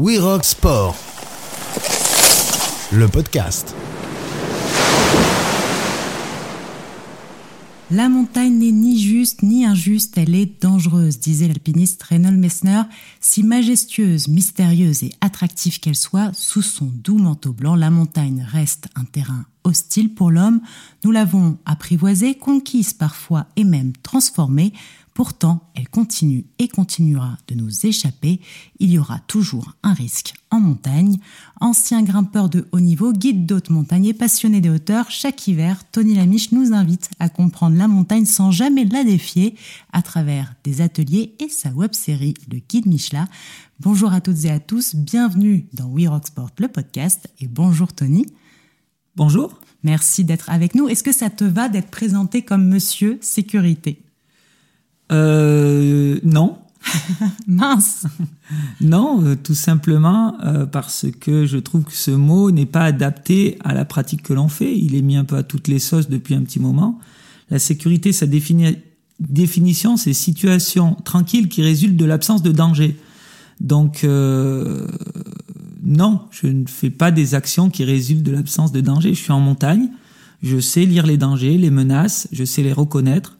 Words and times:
We 0.00 0.20
Rock 0.20 0.44
Sport, 0.44 0.94
le 2.92 3.08
podcast. 3.08 3.74
La 7.90 8.08
montagne 8.08 8.58
n'est 8.58 8.70
ni 8.70 9.02
juste 9.02 9.42
ni 9.42 9.64
injuste, 9.64 10.16
elle 10.16 10.36
est 10.36 10.62
dangereuse, 10.62 11.18
disait 11.18 11.48
l'alpiniste 11.48 12.00
Reynold 12.04 12.38
Messner. 12.38 12.82
Si 13.20 13.42
majestueuse, 13.42 14.28
mystérieuse 14.28 15.02
et 15.02 15.10
attractive 15.20 15.80
qu'elle 15.80 15.96
soit, 15.96 16.30
sous 16.32 16.62
son 16.62 16.84
doux 16.84 17.18
manteau 17.18 17.52
blanc, 17.52 17.74
la 17.74 17.90
montagne 17.90 18.46
reste 18.48 18.86
un 18.94 19.04
terrain 19.04 19.46
hostile 19.64 20.14
pour 20.14 20.30
l'homme. 20.30 20.60
Nous 21.02 21.10
l'avons 21.10 21.58
apprivoisée, 21.64 22.36
conquise 22.36 22.92
parfois 22.92 23.46
et 23.56 23.64
même 23.64 23.92
transformée. 24.04 24.72
Pourtant, 25.18 25.68
elle 25.74 25.88
continue 25.88 26.44
et 26.60 26.68
continuera 26.68 27.38
de 27.48 27.56
nous 27.56 27.86
échapper. 27.86 28.40
Il 28.78 28.92
y 28.92 29.00
aura 29.00 29.18
toujours 29.26 29.74
un 29.82 29.92
risque 29.92 30.34
en 30.52 30.60
montagne. 30.60 31.18
Ancien 31.60 32.04
grimpeur 32.04 32.48
de 32.48 32.68
haut 32.70 32.78
niveau, 32.78 33.12
guide 33.12 33.44
d'haute 33.44 33.70
montagne 33.70 34.04
et 34.04 34.14
passionné 34.14 34.60
des 34.60 34.70
hauteurs, 34.70 35.10
chaque 35.10 35.48
hiver, 35.48 35.82
Tony 35.90 36.14
Lamiche 36.14 36.52
nous 36.52 36.72
invite 36.72 37.10
à 37.18 37.28
comprendre 37.28 37.76
la 37.76 37.88
montagne 37.88 38.26
sans 38.26 38.52
jamais 38.52 38.84
la 38.84 39.02
défier 39.02 39.56
à 39.92 40.02
travers 40.02 40.54
des 40.62 40.82
ateliers 40.82 41.34
et 41.40 41.48
sa 41.48 41.70
web-série 41.70 42.34
Le 42.48 42.60
Guide 42.60 42.86
Michelin. 42.86 43.26
Bonjour 43.80 44.12
à 44.12 44.20
toutes 44.20 44.44
et 44.44 44.50
à 44.50 44.60
tous, 44.60 44.94
bienvenue 44.94 45.66
dans 45.72 45.86
We 45.86 46.06
Rock 46.06 46.28
Sport, 46.28 46.50
le 46.58 46.68
podcast, 46.68 47.28
et 47.40 47.48
bonjour 47.48 47.92
Tony. 47.92 48.24
Bonjour. 49.16 49.58
Merci 49.82 50.22
d'être 50.22 50.48
avec 50.48 50.76
nous. 50.76 50.88
Est-ce 50.88 51.02
que 51.02 51.10
ça 51.10 51.28
te 51.28 51.42
va 51.42 51.68
d'être 51.68 51.90
présenté 51.90 52.42
comme 52.42 52.68
Monsieur 52.68 53.18
Sécurité? 53.20 54.04
Euh, 55.12 56.18
non. 56.22 56.58
Mince. 57.46 58.06
non, 58.80 59.22
euh, 59.24 59.36
tout 59.36 59.54
simplement 59.54 60.36
euh, 60.44 60.66
parce 60.66 61.06
que 61.20 61.46
je 61.46 61.58
trouve 61.58 61.84
que 61.84 61.92
ce 61.92 62.10
mot 62.10 62.50
n'est 62.50 62.66
pas 62.66 62.84
adapté 62.84 63.58
à 63.64 63.74
la 63.74 63.84
pratique 63.84 64.22
que 64.22 64.32
l'on 64.32 64.48
fait. 64.48 64.76
Il 64.76 64.94
est 64.94 65.02
mis 65.02 65.16
un 65.16 65.24
peu 65.24 65.36
à 65.36 65.42
toutes 65.42 65.68
les 65.68 65.78
sauces 65.78 66.08
depuis 66.08 66.34
un 66.34 66.42
petit 66.42 66.60
moment. 66.60 66.98
La 67.50 67.58
sécurité, 67.58 68.12
sa 68.12 68.26
définition, 68.26 69.96
c'est 69.96 70.12
situation 70.12 70.94
tranquille 71.04 71.48
qui 71.48 71.62
résulte 71.62 71.96
de 71.96 72.04
l'absence 72.04 72.42
de 72.42 72.52
danger. 72.52 72.96
Donc, 73.60 74.04
euh, 74.04 74.86
non, 75.82 76.20
je 76.30 76.46
ne 76.46 76.66
fais 76.66 76.90
pas 76.90 77.10
des 77.10 77.34
actions 77.34 77.70
qui 77.70 77.84
résultent 77.84 78.22
de 78.22 78.32
l'absence 78.32 78.70
de 78.70 78.80
danger. 78.80 79.14
Je 79.14 79.20
suis 79.22 79.32
en 79.32 79.40
montagne, 79.40 79.88
je 80.42 80.60
sais 80.60 80.84
lire 80.84 81.06
les 81.06 81.16
dangers, 81.16 81.56
les 81.56 81.70
menaces, 81.70 82.28
je 82.32 82.44
sais 82.44 82.62
les 82.62 82.72
reconnaître 82.72 83.37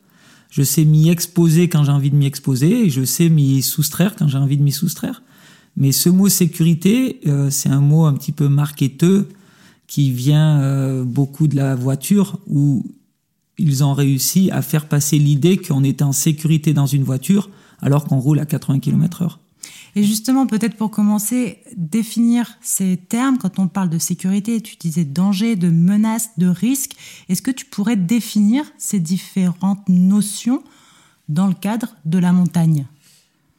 je 0.51 0.63
sais 0.63 0.85
m'y 0.85 1.11
exposer 1.11 1.69
quand 1.69 1.85
j'ai 1.85 1.93
envie 1.93 2.11
de 2.11 2.17
m'y 2.17 2.27
exposer 2.27 2.87
et 2.87 2.91
je 2.91 3.05
sais 3.05 3.29
m'y 3.29 3.63
soustraire 3.63 4.17
quand 4.17 4.29
j'ai 4.29 4.39
envie 4.39 4.57
de 4.57 4.63
m'y 4.63 4.73
soustraire. 4.73 5.23
Mais 5.77 5.93
ce 5.93 6.09
mot 6.09 6.29
sécurité, 6.29 7.21
euh, 7.27 7.51
c'est 7.51 7.69
un 7.69 7.81
mot 7.81 8.05
un 8.05 8.15
petit 8.15 8.33
peu 8.33 8.49
marketeux 8.49 9.29
qui 9.87 10.11
vient 10.11 10.61
euh, 10.61 11.05
beaucoup 11.05 11.47
de 11.47 11.57
la 11.57 11.75
voiture 11.75 12.39
où 12.47 12.85
ils 13.59 13.85
ont 13.85 13.95
réussi 13.95 14.51
à 14.51 14.63
faire 14.63 14.87
passer 14.87 15.19
l'idée 15.19 15.57
qu'on 15.57 15.85
est 15.85 16.03
en 16.03 16.13
sécurité 16.13 16.73
dans 16.73 16.87
une 16.87 17.05
voiture 17.05 17.51
alors 17.81 18.05
qu'on 18.05 18.19
roule 18.19 18.39
à 18.41 18.47
80 18.47 18.81
km 18.81 19.23
heure. 19.23 19.41
Et 19.99 20.05
justement, 20.05 20.47
peut-être 20.47 20.77
pour 20.77 20.93
commencer, 20.93 21.59
définir 21.77 22.57
ces 22.61 22.97
termes, 22.97 23.37
quand 23.37 23.59
on 23.59 23.67
parle 23.67 23.91
de 23.91 23.99
sécurité, 23.99 24.61
tu 24.61 24.77
disais 24.77 25.05
danger, 25.05 25.57
de 25.57 25.71
menace, 25.71 26.31
de 26.39 26.47
risque, 26.47 26.93
est-ce 27.29 27.43
que 27.43 27.51
tu 27.51 27.65
pourrais 27.65 27.97
définir 27.97 28.63
ces 28.79 29.01
différentes 29.01 29.89
notions 29.89 30.63
dans 31.29 31.49
le 31.49 31.55
cadre 31.55 31.97
de 32.05 32.17
la 32.19 32.31
montagne? 32.31 32.87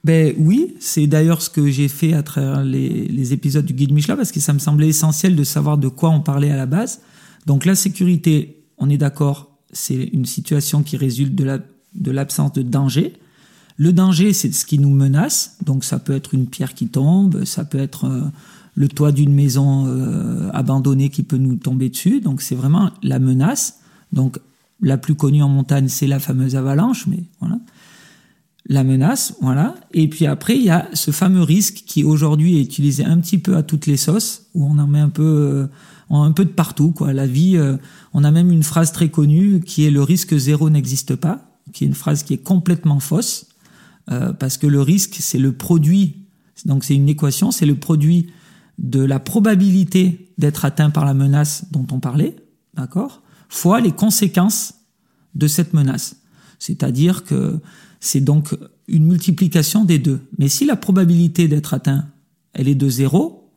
Ben 0.06 0.34
oui, 0.38 0.78
c'est 0.80 1.08
d'ailleurs 1.08 1.42
ce 1.42 1.50
que 1.50 1.70
j'ai 1.70 1.90
fait 1.90 2.14
à 2.14 2.24
travers 2.24 2.64
les, 2.64 3.34
épisodes 3.34 3.66
du 3.66 3.74
guide 3.74 3.92
Michelin 3.92 4.16
parce 4.16 4.32
que 4.32 4.40
ça 4.40 4.54
me 4.54 4.60
semblait 4.60 4.88
essentiel 4.88 5.36
de 5.36 5.44
savoir 5.44 5.78
de 5.78 5.90
quoi 5.90 6.10
on 6.10 6.22
parlait 6.22 6.52
à 6.52 6.56
la 6.56 6.68
base. 6.68 7.02
Donc 7.48 7.66
la 7.66 7.76
sécurité, 7.76 8.64
on 8.78 8.90
est 8.90 8.98
d'accord, 8.98 9.58
c'est 9.74 10.06
une 10.14 10.26
situation 10.26 10.84
qui 10.84 10.96
résulte 10.96 11.36
de 11.36 12.12
l'absence 12.12 12.54
de 12.54 12.62
danger. 12.62 13.18
Le 13.80 13.94
danger, 13.94 14.34
c'est 14.34 14.54
ce 14.54 14.66
qui 14.66 14.78
nous 14.78 14.94
menace. 14.94 15.56
Donc 15.66 15.86
ça 15.86 16.00
peut 16.00 16.14
être 16.14 16.34
une 16.34 16.48
pierre 16.48 16.74
qui 16.74 16.90
tombe, 16.90 17.46
ça 17.46 17.64
peut 17.64 17.80
être 17.80 18.06
euh, 18.06 18.24
le 18.76 18.90
toit 18.90 19.14
d'une 19.14 19.34
maison 19.34 19.86
euh, 19.88 20.50
abandonnée 20.52 21.10
qui 21.10 21.24
peut 21.24 21.38
nous 21.38 21.56
tomber 21.56 21.88
dessus. 21.88 22.20
Donc 22.20 22.42
c'est 22.42 22.56
vraiment 22.56 22.92
la 23.02 23.20
menace. 23.20 23.80
Donc 24.12 24.38
la 24.82 24.98
plus 24.98 25.16
connue 25.16 25.42
en 25.42 25.48
montagne, 25.48 25.88
c'est 25.88 26.08
la 26.08 26.20
fameuse 26.20 26.58
avalanche, 26.58 27.08
mais 27.08 27.24
voilà. 27.40 27.58
La 28.68 28.84
menace, 28.84 29.36
voilà. 29.40 29.76
Et 29.94 30.10
puis 30.10 30.26
après, 30.26 30.58
il 30.58 30.64
y 30.64 30.70
a 30.70 30.90
ce 30.94 31.12
fameux 31.12 31.42
risque 31.42 31.84
qui 31.88 32.04
aujourd'hui 32.04 32.58
est 32.58 32.62
utilisé 32.62 33.06
un 33.06 33.18
petit 33.20 33.38
peu 33.38 33.56
à 33.56 33.64
toutes 33.64 33.86
les 33.86 33.98
sauces, 33.98 34.48
où 34.56 34.66
on 34.66 34.78
en 34.78 34.88
met 34.88 35.00
un 35.00 35.10
peu, 35.10 35.24
euh, 35.24 36.14
un 36.14 36.34
peu 36.34 36.44
de 36.44 36.52
partout, 36.52 36.92
quoi. 36.92 37.14
La 37.14 37.28
vie, 37.28 37.58
on 38.14 38.26
a 38.26 38.32
même 38.32 38.52
une 38.52 38.64
phrase 38.64 38.92
très 38.92 39.08
connue 39.08 39.62
qui 39.62 39.86
est 39.86 39.90
le 39.90 40.04
risque 40.04 40.38
zéro 40.38 40.70
n'existe 40.70 41.16
pas, 41.16 41.50
qui 41.72 41.86
est 41.86 41.88
une 41.88 41.94
phrase 41.94 42.24
qui 42.24 42.34
est 42.34 42.44
complètement 42.44 43.00
fausse. 43.00 43.49
Euh, 44.12 44.34
parce 44.34 44.58
que 44.58 44.68
le 44.68 44.82
risque, 44.82 45.18
c'est 45.20 45.38
le 45.38 45.54
produit, 45.54 46.26
donc 46.66 46.84
c'est 46.84 46.96
une 46.96 47.10
équation, 47.10 47.52
c'est 47.52 47.66
le 47.66 47.76
produit 47.76 48.28
de 48.80 49.02
la 49.02 49.20
probabilité 49.20 50.32
d'être 50.38 50.66
atteint 50.66 50.90
par 50.90 51.06
la 51.06 51.14
menace 51.14 51.66
dont 51.72 51.86
on 51.92 52.00
parlait, 52.00 52.36
d'accord, 52.74 53.22
fois 53.50 53.82
les 53.82 53.92
conséquences 53.92 54.76
de 55.36 55.48
cette 55.48 55.74
menace. 55.74 56.16
C'est-à-dire 56.60 57.24
que 57.24 57.60
c'est 58.00 58.22
donc 58.22 58.56
une 58.88 59.06
multiplication 59.06 59.86
des 59.86 60.00
deux. 60.00 60.22
Mais 60.38 60.48
si 60.48 60.66
la 60.66 60.76
probabilité 60.76 61.48
d'être 61.48 61.74
atteint, 61.74 62.08
elle 62.54 62.68
est 62.68 62.76
de 62.76 62.90
zéro, 62.90 63.52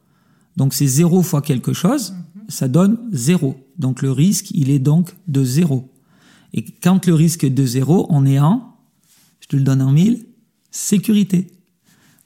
donc 0.57 0.75
c'est 0.75 0.87
zéro 0.87 1.23
fois 1.23 1.41
quelque 1.41 1.73
chose, 1.73 2.15
ça 2.49 2.69
donne 2.69 2.99
zéro. 3.13 3.57
Donc 3.79 4.03
le 4.03 4.11
risque, 4.11 4.51
il 4.51 4.71
est 4.71 4.79
donc 4.79 5.15
de 5.29 5.45
zéro. 5.45 5.91
Et 6.53 6.65
quand 6.65 7.07
le 7.07 7.15
risque 7.15 7.45
est 7.45 7.51
de 7.51 7.65
zéro, 7.65 8.07
on 8.11 8.27
est 8.27 8.39
en, 8.39 8.77
je 9.41 9.47
te 9.47 9.57
le 9.57 9.63
donne 9.63 9.81
en 9.81 9.93
mille, 9.93 10.27
sécurité. 10.73 11.47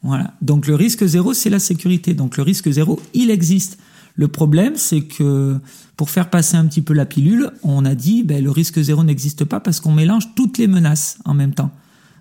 Voilà. 0.03 0.33
Donc 0.41 0.67
le 0.67 0.75
risque 0.75 1.05
zéro, 1.05 1.35
c'est 1.35 1.51
la 1.51 1.59
sécurité. 1.59 2.15
Donc 2.15 2.39
le 2.39 2.43
risque 2.43 2.71
zéro, 2.71 3.01
il 3.13 3.31
existe. 3.31 3.79
Le 4.15 4.29
problème, 4.29 4.77
c'est 4.77 5.03
que 5.03 5.59
pour 5.97 6.09
faire 6.09 6.31
passer 6.31 6.57
un 6.57 6.65
petit 6.67 6.81
peu 6.81 6.95
la 6.95 7.05
pilule, 7.05 7.51
on 7.63 7.85
a 7.85 7.95
dit 7.95 8.23
ben, 8.23 8.43
le 8.43 8.51
risque 8.51 8.81
zéro 8.81 9.05
n'existe 9.05 9.45
pas 9.45 9.61
parce 9.61 9.81
qu'on 9.81 9.93
mélange 9.93 10.35
toutes 10.35 10.57
les 10.57 10.69
menaces 10.69 11.19
en 11.27 11.35
même 11.35 11.53
temps. 11.53 11.71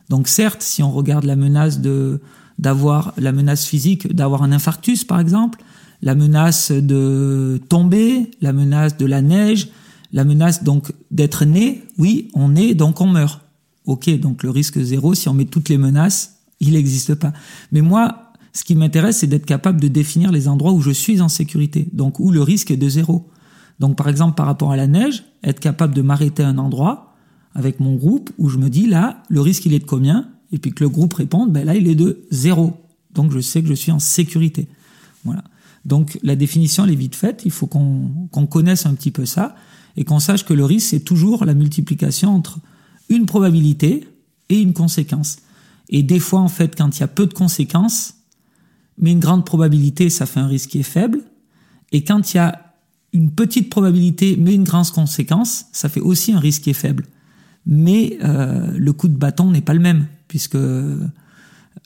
Donc 0.09 0.27
certes, 0.27 0.61
si 0.61 0.83
on 0.83 0.91
regarde 0.91 1.23
la 1.23 1.35
menace 1.35 1.79
de 1.79 2.19
d'avoir 2.57 3.13
la 3.17 3.33
menace 3.33 3.65
physique, 3.65 4.13
d'avoir 4.13 4.41
un 4.41 4.51
infarctus 4.51 5.03
par 5.03 5.19
exemple, 5.19 5.61
la 6.01 6.15
menace 6.15 6.71
de 6.71 7.61
tomber, 7.67 8.31
la 8.41 8.53
menace 8.53 8.97
de 8.97 9.05
la 9.05 9.21
neige, 9.21 9.69
la 10.13 10.23
menace 10.23 10.63
donc 10.63 10.93
d'être 11.11 11.43
né, 11.43 11.83
oui, 11.97 12.29
on 12.33 12.55
est 12.55 12.73
donc 12.73 13.01
on 13.01 13.07
meurt. 13.07 13.41
Ok, 13.85 14.09
donc 14.19 14.43
le 14.43 14.49
risque 14.49 14.79
zéro, 14.79 15.13
si 15.13 15.29
on 15.29 15.33
met 15.33 15.45
toutes 15.45 15.69
les 15.69 15.77
menaces, 15.77 16.37
il 16.59 16.73
n'existe 16.73 17.15
pas. 17.15 17.33
Mais 17.71 17.81
moi, 17.81 18.31
ce 18.53 18.63
qui 18.63 18.75
m'intéresse, 18.75 19.17
c'est 19.17 19.27
d'être 19.27 19.45
capable 19.45 19.81
de 19.81 19.87
définir 19.87 20.31
les 20.31 20.47
endroits 20.47 20.71
où 20.71 20.81
je 20.81 20.91
suis 20.91 21.21
en 21.21 21.27
sécurité, 21.27 21.87
donc 21.93 22.19
où 22.19 22.31
le 22.31 22.41
risque 22.41 22.71
est 22.71 22.77
de 22.77 22.89
zéro. 22.89 23.29
Donc 23.79 23.97
par 23.97 24.07
exemple, 24.07 24.35
par 24.35 24.45
rapport 24.45 24.71
à 24.71 24.77
la 24.77 24.87
neige, 24.87 25.25
être 25.43 25.59
capable 25.59 25.93
de 25.93 26.01
m'arrêter 26.01 26.43
un 26.43 26.57
endroit 26.57 27.13
avec 27.53 27.79
mon 27.79 27.95
groupe 27.95 28.31
où 28.37 28.49
je 28.49 28.57
me 28.57 28.69
dis 28.69 28.87
là, 28.87 29.23
le 29.29 29.41
risque 29.41 29.65
il 29.65 29.73
est 29.73 29.79
de 29.79 29.85
combien? 29.85 30.29
Et 30.51 30.57
puis 30.57 30.71
que 30.71 30.83
le 30.83 30.89
groupe 30.89 31.13
réponde, 31.13 31.51
ben 31.51 31.65
là 31.65 31.75
il 31.75 31.87
est 31.87 31.95
de 31.95 32.25
zéro. 32.31 32.73
Donc 33.13 33.31
je 33.31 33.39
sais 33.39 33.61
que 33.61 33.67
je 33.67 33.73
suis 33.73 33.91
en 33.91 33.99
sécurité. 33.99 34.67
Voilà. 35.23 35.43
Donc 35.83 36.17
la 36.23 36.35
définition 36.35 36.85
elle 36.85 36.91
est 36.91 36.95
vite 36.95 37.15
faite, 37.15 37.41
il 37.45 37.51
faut 37.51 37.67
qu'on 37.67 38.47
connaisse 38.49 38.85
un 38.85 38.93
petit 38.93 39.11
peu 39.11 39.25
ça 39.25 39.55
et 39.97 40.03
qu'on 40.03 40.19
sache 40.19 40.45
que 40.45 40.53
le 40.53 40.65
risque 40.65 40.87
c'est 40.89 40.99
toujours 41.01 41.45
la 41.45 41.53
multiplication 41.53 42.33
entre 42.33 42.59
une 43.09 43.25
probabilité 43.25 44.07
et 44.49 44.59
une 44.59 44.73
conséquence. 44.73 45.37
Et 45.89 46.03
des 46.03 46.19
fois, 46.19 46.39
en 46.39 46.47
fait, 46.47 46.75
quand 46.75 46.97
il 46.97 47.01
y 47.01 47.03
a 47.03 47.07
peu 47.07 47.25
de 47.25 47.33
conséquences, 47.33 48.15
mais 48.97 49.11
une 49.11 49.19
grande 49.19 49.45
probabilité, 49.45 50.09
ça 50.09 50.25
fait 50.25 50.39
un 50.39 50.47
risque 50.47 50.71
qui 50.71 50.79
est 50.79 50.83
faible. 50.83 51.21
Et 51.91 52.03
quand 52.03 52.33
il 52.33 52.37
y 52.37 52.39
a 52.39 52.73
une 53.13 53.31
petite 53.31 53.69
probabilité, 53.69 54.37
mais 54.39 54.53
une 54.53 54.63
grande 54.63 54.89
conséquence, 54.91 55.65
ça 55.71 55.89
fait 55.89 56.01
aussi 56.01 56.33
un 56.33 56.39
risque 56.39 56.63
qui 56.63 56.69
est 56.71 56.73
faible. 56.73 57.05
Mais 57.65 58.17
euh, 58.23 58.71
le 58.75 58.93
coup 58.93 59.07
de 59.07 59.17
bâton 59.17 59.51
n'est 59.51 59.61
pas 59.61 59.73
le 59.73 59.79
même, 59.79 60.07
puisque 60.27 60.57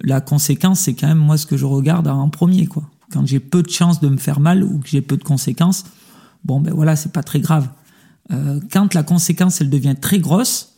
la 0.02 0.22
conséquence, 0.22 0.82
c'est 0.82 0.94
quand 0.94 1.08
même 1.08 1.20
moi 1.20 1.38
ce 1.38 1.46
que 1.46 1.58
je 1.58 1.66
regarde 1.66 2.08
en 2.08 2.30
premier. 2.30 2.68
quoi. 2.68 2.90
Quand 3.12 3.26
j'ai 3.26 3.40
peu 3.40 3.64
de 3.64 3.70
chances 3.70 4.00
de 4.00 4.10
me 4.10 4.18
faire 4.18 4.40
mal 4.40 4.64
ou 4.64 4.80
que 4.80 4.90
j'ai 4.90 5.02
peu 5.02 5.18
de 5.18 5.24
conséquences, 5.24 5.86
bon 6.44 6.60
ben 6.60 6.74
voilà, 6.74 6.96
c'est 6.96 7.12
pas 7.12 7.24
très 7.24 7.40
grave. 7.40 7.70
Euh, 8.32 8.60
quand 8.72 8.94
la 8.94 9.04
conséquence, 9.04 9.62
elle 9.62 9.70
devient 9.70 9.96
très 10.00 10.20
grosse, 10.20 10.76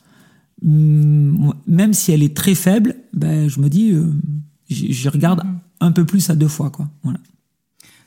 même 0.62 1.94
si 1.94 2.12
elle 2.12 2.24
est 2.24 2.36
très 2.36 2.56
faible, 2.56 2.96
ben, 3.14 3.48
je 3.48 3.60
me 3.60 3.70
dis, 3.70 3.92
euh, 3.92 4.14
j'y 4.70 5.10
regarde 5.10 5.44
mm-hmm. 5.44 5.58
un 5.82 5.92
peu 5.92 6.06
plus 6.06 6.30
à 6.30 6.36
deux 6.36 6.48
fois. 6.48 6.70
Quoi. 6.70 6.88
Voilà. 7.04 7.20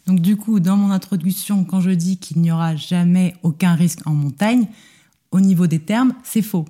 Donc 0.06 0.20
du 0.20 0.36
coup, 0.36 0.60
dans 0.60 0.76
mon 0.76 0.90
introduction, 0.90 1.64
quand 1.64 1.80
je 1.80 1.90
dis 1.90 2.18
qu'il 2.18 2.40
n'y 2.40 2.52
aura 2.52 2.76
jamais 2.76 3.34
aucun 3.42 3.74
risque 3.74 4.06
en 4.06 4.14
montagne, 4.14 4.66
au 5.30 5.40
niveau 5.40 5.66
des 5.66 5.80
termes, 5.80 6.14
c'est 6.22 6.42
faux. 6.42 6.66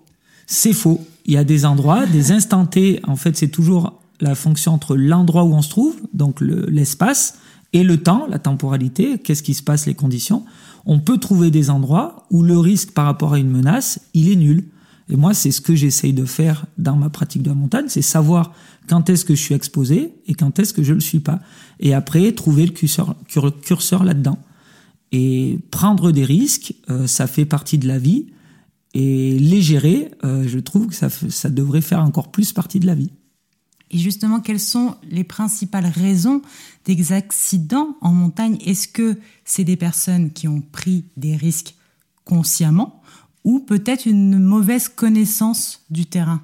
C'est 0.47 0.73
faux. 0.73 1.05
Il 1.27 1.35
y 1.35 1.37
a 1.37 1.45
des 1.45 1.65
endroits, 1.65 2.07
des 2.13 2.33
instants 2.33 2.67
T, 2.67 3.01
en 3.05 3.17
fait, 3.17 3.37
c'est 3.37 3.49
toujours 3.49 4.01
la 4.21 4.35
fonction 4.35 4.73
entre 4.73 4.97
l'endroit 4.97 5.45
où 5.45 5.53
on 5.53 5.63
se 5.63 5.69
trouve, 5.69 5.97
donc 6.13 6.41
l'espace, 6.41 7.39
et 7.73 7.83
le 7.83 8.01
temps, 8.01 8.27
la 8.29 8.39
temporalité, 8.39 9.19
qu'est-ce 9.19 9.43
qui 9.43 9.55
se 9.55 9.63
passe, 9.63 9.87
les 9.87 9.95
conditions. 9.95 10.45
On 10.87 11.01
peut 11.01 11.19
trouver 11.19 11.51
des 11.51 11.71
endroits 11.71 12.25
où 12.31 12.43
le 12.43 12.57
risque 12.57 12.93
par 12.93 13.07
rapport 13.07 13.35
à 13.35 13.39
une 13.39 13.51
menace, 13.51 14.01
il 14.15 14.31
est 14.31 14.37
nul. 14.37 14.65
Et 15.09 15.17
moi, 15.17 15.35
c'est 15.35 15.51
ce 15.51 15.61
que 15.61 15.75
j'essaye 15.75 16.13
de 16.13 16.25
faire 16.25 16.67
dans 16.79 16.97
ma 16.97 17.11
pratique 17.11 17.43
de 17.43 17.49
la 17.49 17.55
montagne, 17.55 17.87
c'est 17.89 18.03
savoir 18.03 18.55
quand 18.89 19.11
est-ce 19.11 19.25
que 19.25 19.35
je 19.35 19.41
suis 19.41 19.55
exposé 19.55 20.15
et 20.27 20.35
quand 20.35 20.59
est-ce 20.59 20.73
que 20.73 20.83
je 20.83 20.91
ne 20.91 20.97
le 20.97 21.01
suis 21.01 21.21
pas. 21.21 21.41
Et 21.81 21.95
après, 21.95 22.33
trouver 22.33 22.67
le 22.67 22.73
curseur, 22.73 24.05
là-dedans. 24.05 24.39
Et 25.13 25.59
prendre 25.71 26.11
des 26.11 26.25
risques, 26.25 26.75
euh, 26.91 27.07
ça 27.07 27.27
fait 27.27 27.45
partie 27.45 27.79
de 27.79 27.87
la 27.87 27.99
vie. 27.99 28.27
Et 28.95 29.39
les 29.39 29.61
gérer, 29.61 30.11
euh, 30.25 30.45
je 30.47 30.59
trouve 30.59 30.89
que 30.89 30.95
ça, 30.95 31.09
ça 31.11 31.51
devrait 31.51 31.81
faire 31.81 32.01
encore 32.01 32.31
plus 32.31 32.53
partie 32.53 32.81
de 32.81 32.87
la 32.87 32.95
vie. 32.95 33.11
Et 33.91 33.99
justement, 33.99 34.41
quelles 34.41 34.61
sont 34.61 34.97
les 35.09 35.25
principales 35.25 35.87
raisons 35.87 36.43
des 36.85 37.13
accidents 37.13 37.97
en 38.01 38.13
montagne? 38.13 38.59
Est-ce 38.65 38.89
que 38.89 39.19
c'est 39.45 39.65
des 39.65 39.77
personnes 39.77 40.33
qui 40.33 40.49
ont 40.49 40.61
pris 40.61 41.05
des 41.17 41.37
risques 41.37 41.77
consciemment 42.25 43.03
ou 43.45 43.61
peut-être 43.61 44.07
une 44.07 44.39
mauvaise 44.39 44.89
connaissance 44.89 45.83
du 45.91 46.07
terrain, 46.07 46.43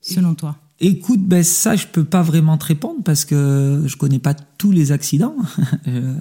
selon 0.00 0.34
toi? 0.34 0.56
Écoute, 0.80 1.20
ben 1.22 1.44
ça, 1.44 1.76
je 1.76 1.86
peux 1.86 2.02
pas 2.02 2.22
vraiment 2.22 2.58
te 2.58 2.64
répondre 2.64 3.04
parce 3.04 3.24
que 3.24 3.84
je 3.86 3.96
connais 3.96 4.18
pas 4.18 4.34
tous 4.34 4.72
les 4.72 4.92
accidents. 4.92 5.36
Euh, 5.88 6.14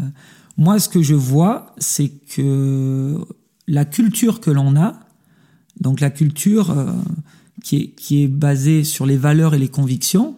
moi, 0.57 0.79
ce 0.79 0.89
que 0.89 1.01
je 1.01 1.13
vois, 1.13 1.73
c'est 1.77 2.09
que 2.09 3.17
la 3.67 3.85
culture 3.85 4.41
que 4.41 4.51
l'on 4.51 4.75
a, 4.75 4.99
donc 5.79 5.99
la 5.99 6.09
culture 6.09 6.71
euh, 6.71 6.91
qui, 7.63 7.77
est, 7.77 7.87
qui 7.91 8.23
est 8.23 8.27
basée 8.27 8.83
sur 8.83 9.05
les 9.05 9.17
valeurs 9.17 9.53
et 9.53 9.59
les 9.59 9.69
convictions, 9.69 10.35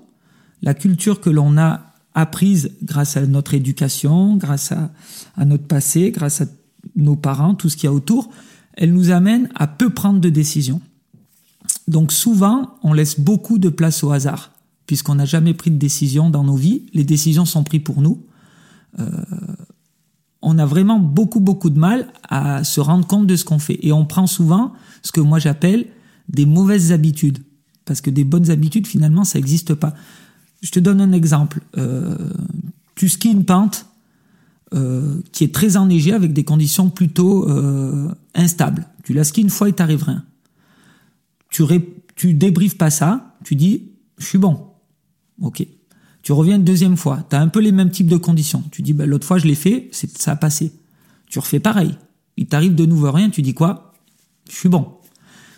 la 0.62 0.74
culture 0.74 1.20
que 1.20 1.30
l'on 1.30 1.58
a 1.58 1.94
apprise 2.14 2.72
grâce 2.84 3.18
à 3.18 3.26
notre 3.26 3.54
éducation, 3.54 4.36
grâce 4.36 4.72
à 4.72 5.46
notre 5.46 5.66
passé, 5.66 6.12
grâce 6.12 6.42
à 6.42 6.46
nos 6.96 7.16
parents, 7.16 7.56
tout 7.56 7.70
ce 7.70 7.78
qu'il 7.78 7.86
y 7.86 7.88
a 7.88 7.94
autour, 7.94 8.30
elle 8.76 8.94
nous 8.94 9.12
amène 9.12 9.50
à 9.56 9.68
peu 9.68 9.90
prendre 9.90 10.20
de 10.20 10.30
décisions. 10.30 10.82
Donc 11.88 12.12
souvent, 12.12 12.76
on 12.84 12.94
laisse 12.94 13.20
beaucoup 13.20 13.58
de 13.58 13.70
place 13.70 14.04
au 14.04 14.12
hasard, 14.12 14.52
puisqu'on 14.86 15.16
n'a 15.16 15.26
jamais 15.26 15.54
pris 15.54 15.72
de 15.72 15.78
décision 15.78 16.30
dans 16.30 16.44
nos 16.44 16.56
vies. 16.56 16.84
Les 16.94 17.04
décisions 17.04 17.46
sont 17.46 17.64
prises 17.64 17.84
pour 17.84 18.02
nous. 18.02 18.26
Euh, 19.00 19.06
on 20.42 20.58
a 20.58 20.66
vraiment 20.66 21.00
beaucoup, 21.00 21.40
beaucoup 21.40 21.70
de 21.70 21.80
mal 21.80 22.08
à 22.30 22.64
se 22.64 22.82
rendre 22.82 23.08
compte 23.08 23.28
de 23.28 23.36
ce 23.36 23.46
qu'on 23.46 23.60
fait. 23.60 23.80
Et 23.82 23.94
on 23.94 24.06
prend 24.06 24.28
souvent 24.28 24.74
ce 25.02 25.12
que 25.12 25.22
moi 25.22 25.40
j'appelle 25.40 25.88
des 26.30 26.46
mauvaises 26.46 26.92
habitudes. 26.92 27.40
Parce 27.86 28.02
que 28.02 28.10
des 28.10 28.24
bonnes 28.24 28.50
habitudes, 28.50 28.88
finalement, 28.88 29.24
ça 29.24 29.40
n'existe 29.40 29.74
pas. 29.74 29.94
Je 30.62 30.72
te 30.72 30.80
donne 30.80 31.02
un 31.02 31.12
exemple. 31.12 31.62
Euh, 31.78 32.16
tu 32.96 33.10
skis 33.10 33.32
une 33.32 33.46
pente 33.46 33.86
euh, 34.74 35.22
qui 35.32 35.44
est 35.44 35.54
très 35.54 35.78
enneigée 35.78 36.14
avec 36.14 36.34
des 36.34 36.44
conditions 36.44 36.90
plutôt 36.90 37.50
euh, 37.50 38.10
instables. 38.36 38.88
Tu 39.04 39.14
la 39.14 39.24
skis 39.24 39.42
une 39.42 39.50
fois, 39.50 39.70
il 39.70 39.74
t'arrive 39.74 40.04
rien. 40.04 40.24
Tu, 41.50 41.64
tu 42.16 42.34
débriefes 42.34 42.78
pas 42.78 42.90
ça, 42.90 43.36
tu 43.44 43.56
dis, 43.56 43.92
je 44.18 44.26
suis 44.26 44.38
bon. 44.38 44.68
Ok. 45.42 45.66
Tu 46.22 46.32
reviens 46.32 46.56
une 46.56 46.64
deuxième 46.64 46.98
fois, 46.98 47.26
tu 47.30 47.36
as 47.36 47.42
un 47.42 47.50
peu 47.50 47.60
les 47.60 47.72
mêmes 47.72 47.92
types 47.92 48.08
de 48.08 48.18
conditions. 48.18 48.64
Tu 48.72 48.82
dis, 48.82 48.94
ben, 48.94 49.10
l'autre 49.10 49.28
fois 49.28 49.38
je 49.38 49.46
l'ai 49.46 49.56
fait, 49.56 49.90
ça 49.92 50.32
a 50.32 50.36
passé. 50.36 50.72
Tu 51.28 51.40
refais 51.40 51.60
pareil. 51.60 51.98
Il 52.38 52.48
t'arrive 52.48 52.76
de 52.76 52.86
nouveau 52.86 53.12
rien, 53.12 53.30
tu 53.30 53.42
dis 53.42 53.54
quoi? 53.54 53.94
Je 54.50 54.56
suis 54.56 54.70
bon. 54.70 54.88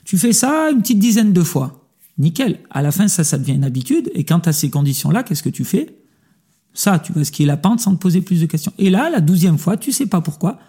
Tu 0.03 0.17
fais 0.17 0.33
ça 0.33 0.71
une 0.71 0.81
petite 0.81 0.99
dizaine 0.99 1.33
de 1.33 1.43
fois. 1.43 1.87
Nickel. 2.17 2.59
À 2.69 2.81
la 2.81 2.91
fin, 2.91 3.07
ça, 3.07 3.23
ça 3.23 3.37
devient 3.37 3.53
une 3.53 3.63
habitude. 3.63 4.11
Et 4.13 4.23
quand 4.23 4.41
tu 4.41 4.49
as 4.49 4.53
ces 4.53 4.69
conditions-là, 4.69 5.23
qu'est-ce 5.23 5.43
que 5.43 5.49
tu 5.49 5.63
fais? 5.63 5.97
Ça, 6.75 6.99
tu 6.99 7.11
vas 7.13 7.23
skier 7.23 7.47
la 7.47 7.57
pente 7.57 7.79
sans 7.79 7.95
te 7.95 7.99
poser 7.99 8.21
plus 8.21 8.41
de 8.41 8.45
questions. 8.45 8.73
Et 8.77 8.89
là, 8.89 9.09
la 9.09 9.21
douzième 9.21 9.57
fois, 9.57 9.77
tu 9.77 9.91
sais 9.91 10.05
pas 10.05 10.21
pourquoi, 10.21 10.59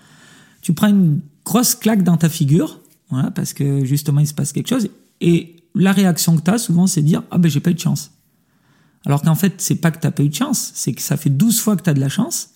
tu 0.63 0.73
prends 0.73 0.89
une 0.89 1.21
grosse 1.45 1.75
claque 1.75 2.03
dans 2.03 2.17
ta 2.17 2.29
figure, 2.29 2.81
voilà, 3.11 3.31
parce 3.31 3.53
que 3.53 3.85
justement, 3.85 4.21
il 4.21 4.27
se 4.27 4.35
passe 4.35 4.53
quelque 4.53 4.69
chose. 4.69 4.89
Et 5.21 5.57
la 5.75 5.93
réaction 5.93 6.37
que 6.37 6.43
tu 6.43 6.51
as, 6.51 6.59
souvent, 6.59 6.87
c'est 6.87 7.03
dire 7.03 7.23
Ah 7.31 7.39
ben, 7.39 7.51
j'ai 7.51 7.61
pas 7.61 7.71
eu 7.71 7.75
de 7.75 7.81
chance. 7.81 8.13
Alors 9.05 9.23
qu'en 9.23 9.35
fait, 9.35 9.55
c'est 9.59 9.77
pas 9.77 9.91
que 9.91 10.05
tu 10.05 10.11
pas 10.11 10.23
eu 10.23 10.29
de 10.29 10.35
chance, 10.35 10.73
c'est 10.75 10.93
que 10.93 11.03
ça 11.03 11.17
fait 11.17 11.31
douze 11.31 11.61
fois 11.61 11.77
que 11.77 11.83
tu 11.83 11.91
as 11.91 11.95
de 11.95 12.01
la 12.01 12.09
chance 12.09 12.51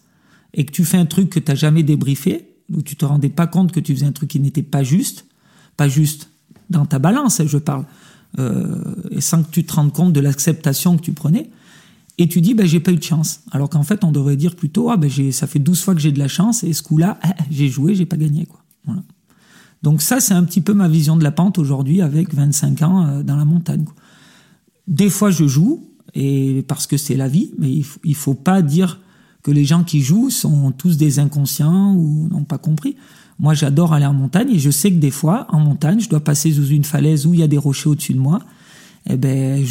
et 0.55 0.64
que 0.64 0.73
tu 0.73 0.85
fais 0.85 0.97
un 0.97 1.06
truc 1.06 1.31
que 1.31 1.38
tu 1.38 1.55
jamais 1.56 1.82
débriefé, 1.85 2.49
où 2.73 2.82
tu 2.82 2.97
te 2.97 3.05
rendais 3.05 3.29
pas 3.29 3.47
compte 3.47 3.73
que 3.73 3.81
tu 3.81 3.94
faisais 3.94 4.06
un 4.06 4.12
truc 4.12 4.31
qui 4.31 4.41
n'était 4.41 4.62
pas 4.62 4.82
juste, 4.82 5.26
pas 5.76 5.88
juste 5.88 6.31
dans 6.69 6.87
ta 6.87 6.99
balance, 6.99 7.43
je 7.44 7.58
parle, 7.58 7.85
euh, 8.38 8.82
et 9.11 9.20
sans 9.20 9.43
que 9.43 9.50
tu 9.50 9.64
te 9.64 9.73
rendes 9.73 9.93
compte 9.93 10.12
de 10.12 10.20
l'acceptation 10.20 10.97
que 10.97 11.02
tu 11.02 11.12
prenais. 11.12 11.50
Et 12.20 12.28
tu 12.28 12.43
dis, 12.43 12.52
ben, 12.52 12.67
j'ai 12.67 12.81
pas 12.81 12.93
eu 12.93 12.96
de 12.96 13.02
chance. 13.02 13.40
Alors 13.50 13.70
qu'en 13.70 13.82
fait, 13.82 14.05
on 14.05 14.12
devrait 14.12 14.37
dire 14.37 14.55
plutôt, 14.55 14.90
ah, 14.90 14.99
ben, 14.99 15.11
ça 15.32 15.46
fait 15.46 15.58
12 15.58 15.81
fois 15.81 15.94
que 15.94 16.02
j'ai 16.02 16.12
de 16.12 16.19
la 16.19 16.28
chance, 16.28 16.62
et 16.62 16.75
ce 16.75 16.82
coup-là, 16.82 17.19
j'ai 17.50 17.69
joué, 17.69 17.94
j'ai 17.94 18.05
pas 18.05 18.19
gagné, 18.19 18.44
quoi. 18.44 18.62
Voilà. 18.84 19.02
Donc 19.82 20.02
ça, 20.02 20.20
c'est 20.20 20.34
un 20.34 20.44
petit 20.44 20.61
peu 20.61 20.75
ma 20.75 20.87
vision 20.87 21.17
de 21.17 21.25
la 21.25 21.31
pente 21.31 21.58
aujourd'hui 21.58 22.02
avec 22.02 22.34
25 22.34 22.82
ans 22.82 23.06
euh, 23.06 23.22
dans 23.22 23.37
la 23.37 23.46
montagne. 23.46 23.87
Des 24.87 25.08
fois, 25.08 25.31
je 25.31 25.46
joue, 25.46 25.88
et 26.14 26.62
parce 26.69 26.87
que 26.87 26.99
c'est 26.99 27.17
la 27.17 27.26
vie, 27.26 27.52
mais 27.58 27.72
il 27.72 27.84
faut, 27.84 28.00
faut 28.12 28.34
pas 28.34 28.61
dire 28.61 29.00
que 29.43 29.50
les 29.50 29.64
gens 29.64 29.82
qui 29.82 30.02
jouent 30.02 30.28
sont 30.28 30.73
tous 30.73 30.99
des 30.99 31.20
inconscients 31.20 31.94
ou 31.94 32.28
n'ont 32.28 32.44
pas 32.44 32.58
compris. 32.58 32.96
Moi, 33.38 33.55
j'adore 33.55 33.94
aller 33.94 34.05
en 34.05 34.12
montagne 34.12 34.50
et 34.50 34.58
je 34.58 34.70
sais 34.70 34.90
que 34.90 34.99
des 34.99 35.11
fois, 35.11 35.46
en 35.49 35.61
montagne, 35.61 36.00
je 36.00 36.11
dois 36.11 36.20
passer 36.20 36.52
sous 36.52 36.66
une 36.66 36.84
falaise 36.84 37.26
où 37.26 37.32
il 37.32 37.40
y 37.40 37.43
a 37.43 37.49
des 37.49 37.56
rochers 37.56 37.88
au-dessus 37.88 38.12
de 38.12 38.19
moi. 38.19 38.40
Eh 39.06 39.17
ben, 39.17 39.64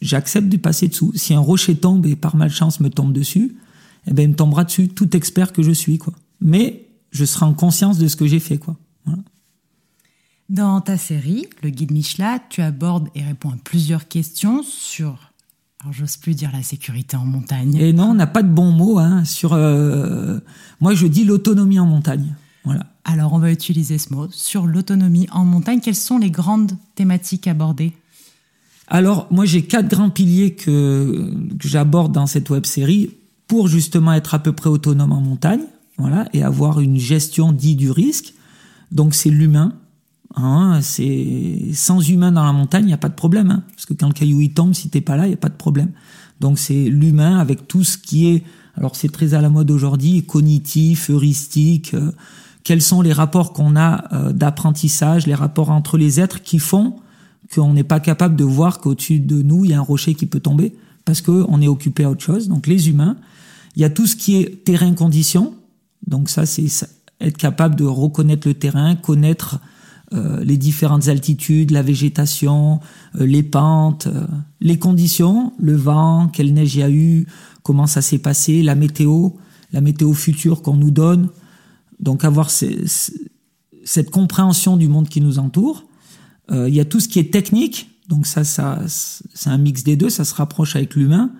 j'accepte 0.00 0.48
de 0.48 0.56
passer 0.56 0.88
dessous. 0.88 1.12
Si 1.14 1.34
un 1.34 1.40
rocher 1.40 1.76
tombe 1.76 2.06
et 2.06 2.16
par 2.16 2.36
malchance 2.36 2.80
me 2.80 2.90
tombe 2.90 3.12
dessus, 3.12 3.56
eh 4.06 4.12
ben, 4.12 4.22
il 4.22 4.28
me 4.30 4.36
tombera 4.36 4.64
dessus, 4.64 4.88
tout 4.88 5.16
expert 5.16 5.52
que 5.52 5.62
je 5.62 5.72
suis, 5.72 5.98
quoi. 5.98 6.12
Mais 6.40 6.86
je 7.10 7.24
serai 7.24 7.46
en 7.46 7.54
conscience 7.54 7.98
de 7.98 8.08
ce 8.08 8.16
que 8.16 8.26
j'ai 8.26 8.40
fait, 8.40 8.58
quoi. 8.58 8.76
Dans 10.50 10.82
ta 10.82 10.98
série, 10.98 11.46
le 11.62 11.70
guide 11.70 11.90
Michelin, 11.90 12.38
tu 12.50 12.60
abordes 12.60 13.08
et 13.14 13.22
réponds 13.22 13.48
à 13.48 13.56
plusieurs 13.64 14.08
questions 14.08 14.62
sur 14.62 15.32
alors, 15.84 15.92
j'ose 15.92 16.16
plus 16.16 16.34
dire 16.34 16.50
la 16.50 16.62
sécurité 16.62 17.14
en 17.14 17.26
montagne. 17.26 17.76
Et 17.76 17.92
non, 17.92 18.04
on 18.04 18.14
n'a 18.14 18.26
pas 18.26 18.42
de 18.42 18.48
bon 18.48 18.70
mot 18.70 18.98
hein, 18.98 19.22
sur. 19.26 19.52
Euh, 19.52 20.38
moi, 20.80 20.94
je 20.94 21.06
dis 21.06 21.26
l'autonomie 21.26 21.78
en 21.78 21.84
montagne. 21.84 22.34
Voilà. 22.64 22.86
Alors, 23.04 23.34
on 23.34 23.38
va 23.38 23.52
utiliser 23.52 23.98
ce 23.98 24.14
mot 24.14 24.28
sur 24.30 24.66
l'autonomie 24.66 25.28
en 25.30 25.44
montagne. 25.44 25.80
Quelles 25.80 25.94
sont 25.94 26.16
les 26.16 26.30
grandes 26.30 26.72
thématiques 26.94 27.46
abordées? 27.46 27.92
Alors, 28.88 29.26
moi, 29.30 29.44
j'ai 29.44 29.62
quatre 29.62 29.88
grands 29.88 30.10
piliers 30.10 30.54
que, 30.54 31.30
que 31.58 31.68
j'aborde 31.68 32.12
dans 32.12 32.26
cette 32.26 32.50
web 32.50 32.66
série 32.66 33.10
pour 33.46 33.68
justement 33.68 34.12
être 34.12 34.34
à 34.34 34.38
peu 34.38 34.52
près 34.52 34.68
autonome 34.68 35.12
en 35.12 35.20
montagne, 35.20 35.62
voilà, 35.98 36.28
et 36.32 36.42
avoir 36.42 36.80
une 36.80 36.98
gestion 36.98 37.52
dite 37.52 37.78
du 37.78 37.90
risque. 37.90 38.34
Donc, 38.92 39.14
c'est 39.14 39.30
l'humain, 39.30 39.74
Hein, 40.36 40.80
c'est 40.82 41.72
sans 41.74 42.00
humain 42.08 42.32
dans 42.32 42.44
la 42.44 42.52
montagne, 42.52 42.84
il 42.84 42.88
n'y 42.88 42.92
a 42.92 42.98
pas 42.98 43.08
de 43.08 43.14
problème. 43.14 43.50
Hein, 43.50 43.62
parce 43.74 43.86
que 43.86 43.94
quand 43.94 44.08
le 44.08 44.14
caillou 44.14 44.40
il 44.40 44.52
tombe, 44.52 44.74
si 44.74 44.88
t'es 44.88 45.00
pas 45.00 45.16
là, 45.16 45.26
il 45.26 45.28
n'y 45.28 45.34
a 45.34 45.38
pas 45.38 45.48
de 45.48 45.54
problème. 45.54 45.90
Donc 46.40 46.58
c'est 46.58 46.84
l'humain 46.84 47.38
avec 47.38 47.68
tout 47.68 47.84
ce 47.84 47.96
qui 47.96 48.28
est, 48.28 48.42
alors 48.76 48.96
c'est 48.96 49.12
très 49.12 49.34
à 49.34 49.40
la 49.40 49.48
mode 49.48 49.70
aujourd'hui, 49.70 50.24
cognitif, 50.24 51.08
heuristique. 51.08 51.94
Euh, 51.94 52.10
quels 52.64 52.82
sont 52.82 53.00
les 53.00 53.12
rapports 53.12 53.52
qu'on 53.52 53.76
a 53.76 54.12
euh, 54.12 54.32
d'apprentissage, 54.32 55.26
les 55.26 55.34
rapports 55.34 55.70
entre 55.70 55.98
les 55.98 56.18
êtres 56.18 56.42
qui 56.42 56.58
font 56.58 56.96
qu'on 57.52 57.72
n'est 57.72 57.84
pas 57.84 58.00
capable 58.00 58.36
de 58.36 58.44
voir 58.44 58.80
qu'au-dessus 58.80 59.20
de 59.20 59.42
nous 59.42 59.64
il 59.64 59.72
y 59.72 59.74
a 59.74 59.78
un 59.78 59.82
rocher 59.82 60.14
qui 60.14 60.26
peut 60.26 60.40
tomber 60.40 60.74
parce 61.04 61.20
qu'on 61.20 61.60
est 61.60 61.68
occupé 61.68 62.04
à 62.04 62.10
autre 62.10 62.22
chose. 62.22 62.48
Donc 62.48 62.66
les 62.66 62.88
humains, 62.88 63.16
il 63.76 63.82
y 63.82 63.84
a 63.84 63.90
tout 63.90 64.06
ce 64.06 64.16
qui 64.16 64.36
est 64.36 64.64
terrain 64.64 64.92
condition. 64.94 65.54
Donc 66.06 66.30
ça 66.30 66.46
c'est 66.46 66.68
être 67.20 67.36
capable 67.36 67.76
de 67.76 67.84
reconnaître 67.84 68.48
le 68.48 68.54
terrain, 68.54 68.96
connaître 68.96 69.60
euh, 70.12 70.44
les 70.44 70.56
différentes 70.58 71.08
altitudes, 71.08 71.70
la 71.70 71.82
végétation, 71.82 72.80
euh, 73.18 73.26
les 73.26 73.42
pentes, 73.42 74.06
euh, 74.06 74.26
les 74.60 74.78
conditions, 74.78 75.52
le 75.58 75.74
vent, 75.74 76.28
quelle 76.28 76.52
neige 76.52 76.76
il 76.76 76.80
y 76.80 76.82
a 76.82 76.90
eu, 76.90 77.26
comment 77.62 77.86
ça 77.86 78.02
s'est 78.02 78.18
passé, 78.18 78.62
la 78.62 78.74
météo, 78.74 79.30
la 79.72 79.80
météo 79.80 80.12
future 80.12 80.62
qu'on 80.62 80.76
nous 80.76 80.90
donne. 80.90 81.30
Donc 82.00 82.24
avoir 82.24 82.50
cette 82.50 84.10
compréhension 84.10 84.76
du 84.76 84.88
monde 84.88 85.08
qui 85.08 85.20
nous 85.20 85.38
entoure. 85.38 85.83
Il 86.50 86.74
y 86.74 86.80
a 86.80 86.84
tout 86.84 87.00
ce 87.00 87.08
qui 87.08 87.18
est 87.18 87.32
technique, 87.32 87.98
donc 88.08 88.26
ça, 88.26 88.44
ça 88.44 88.82
c'est 88.86 89.48
un 89.48 89.56
mix 89.56 89.82
des 89.82 89.96
deux, 89.96 90.10
ça 90.10 90.24
se 90.24 90.34
rapproche 90.34 90.76
avec 90.76 90.94
l'humain. 90.94 91.32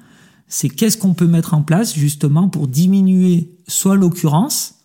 C'est 0.49 0.71
qu'est-ce 0.71 0.97
qu'on 0.97 1.13
peut 1.13 1.27
mettre 1.27 1.53
en 1.53 1.63
place 1.63 1.95
justement 1.95 2.49
pour 2.49 2.69
diminuer 2.69 3.51
soit 3.69 3.97
l'occurrence 3.97 4.77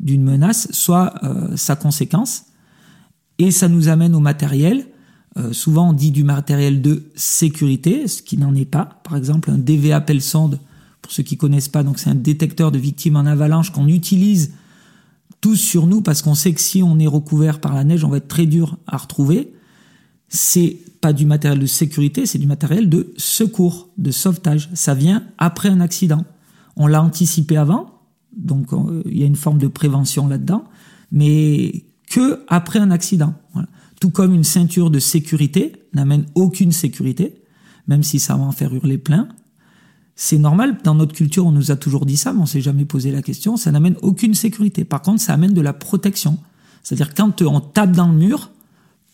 d'une 0.00 0.22
menace, 0.22 0.68
soit 0.72 1.14
sa 1.54 1.76
conséquence. 1.76 2.44
Et 3.38 3.50
ça 3.50 3.68
nous 3.68 3.88
amène 3.88 4.14
au 4.14 4.20
matériel. 4.20 4.86
Euh, 5.36 5.52
souvent, 5.52 5.90
on 5.90 5.92
dit 5.92 6.10
du 6.10 6.24
matériel 6.24 6.82
de 6.82 7.10
sécurité, 7.14 8.08
ce 8.08 8.22
qui 8.22 8.36
n'en 8.36 8.54
est 8.54 8.64
pas. 8.64 9.00
Par 9.04 9.16
exemple, 9.16 9.50
un 9.50 9.58
DVA 9.58 10.00
pelle 10.00 10.22
sonde, 10.22 10.58
pour 11.02 11.12
ceux 11.12 11.22
qui 11.22 11.36
connaissent 11.36 11.68
pas, 11.68 11.82
donc 11.82 11.98
c'est 11.98 12.10
un 12.10 12.16
détecteur 12.16 12.72
de 12.72 12.78
victimes 12.78 13.16
en 13.16 13.26
avalanche 13.26 13.70
qu'on 13.70 13.88
utilise 13.88 14.52
tous 15.40 15.56
sur 15.56 15.86
nous 15.86 16.02
parce 16.02 16.22
qu'on 16.22 16.34
sait 16.34 16.52
que 16.52 16.60
si 16.60 16.82
on 16.82 16.98
est 16.98 17.06
recouvert 17.06 17.60
par 17.60 17.74
la 17.74 17.84
neige, 17.84 18.02
on 18.04 18.08
va 18.08 18.16
être 18.16 18.28
très 18.28 18.46
dur 18.46 18.76
à 18.88 18.96
retrouver. 18.96 19.52
C'est 20.28 20.78
pas 21.00 21.12
du 21.12 21.26
matériel 21.26 21.58
de 21.58 21.66
sécurité, 21.66 22.26
c'est 22.26 22.38
du 22.38 22.46
matériel 22.46 22.88
de 22.88 23.12
secours, 23.16 23.88
de 23.98 24.10
sauvetage. 24.10 24.68
Ça 24.74 24.94
vient 24.94 25.24
après 25.38 25.68
un 25.68 25.80
accident. 25.80 26.24
On 26.76 26.86
l'a 26.86 27.02
anticipé 27.02 27.56
avant, 27.56 28.00
donc 28.36 28.72
euh, 28.72 29.02
il 29.06 29.18
y 29.18 29.22
a 29.22 29.26
une 29.26 29.36
forme 29.36 29.58
de 29.58 29.68
prévention 29.68 30.28
là-dedans, 30.28 30.64
mais 31.10 31.84
que 32.10 32.44
après 32.48 32.78
un 32.78 32.90
accident. 32.90 33.34
Tout 34.00 34.10
comme 34.10 34.32
une 34.32 34.44
ceinture 34.44 34.90
de 34.90 35.00
sécurité 35.00 35.72
n'amène 35.92 36.26
aucune 36.34 36.70
sécurité, 36.72 37.42
même 37.88 38.02
si 38.02 38.20
ça 38.20 38.36
va 38.36 38.44
en 38.44 38.52
faire 38.52 38.72
hurler 38.72 38.98
plein. 38.98 39.28
C'est 40.14 40.38
normal, 40.38 40.78
dans 40.84 40.94
notre 40.94 41.14
culture, 41.14 41.46
on 41.46 41.52
nous 41.52 41.70
a 41.70 41.76
toujours 41.76 42.06
dit 42.06 42.16
ça, 42.16 42.32
mais 42.32 42.40
on 42.40 42.46
s'est 42.46 42.60
jamais 42.60 42.84
posé 42.84 43.10
la 43.10 43.22
question. 43.22 43.56
Ça 43.56 43.72
n'amène 43.72 43.96
aucune 44.02 44.34
sécurité. 44.34 44.84
Par 44.84 45.02
contre, 45.02 45.20
ça 45.20 45.32
amène 45.34 45.52
de 45.52 45.60
la 45.60 45.72
protection. 45.72 46.38
C'est-à-dire 46.82 47.14
quand 47.14 47.42
on 47.42 47.60
tape 47.60 47.92
dans 47.92 48.08
le 48.08 48.14
mur, 48.14 48.50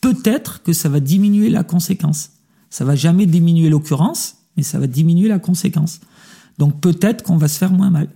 peut-être 0.05 0.63
que 0.63 0.75
ça 0.75 0.91
va 0.91 1.01
diminuer 1.01 1.49
la 1.49 1.65
conséquence. 1.65 2.33
Ça 2.69 2.85
va 2.85 2.95
jamais 2.95 3.25
diminuer 3.25 3.71
l'occurrence, 3.71 4.37
mais 4.55 4.63
ça 4.63 4.79
va 4.79 4.87
diminuer 4.87 5.29
la 5.29 5.39
conséquence. 5.39 6.01
Donc 6.59 6.79
peut-être 6.79 7.23
qu'on 7.23 7.39
va 7.39 7.49
se 7.49 7.57
faire 7.57 7.73
moins 7.73 7.89
mal. 7.89 8.11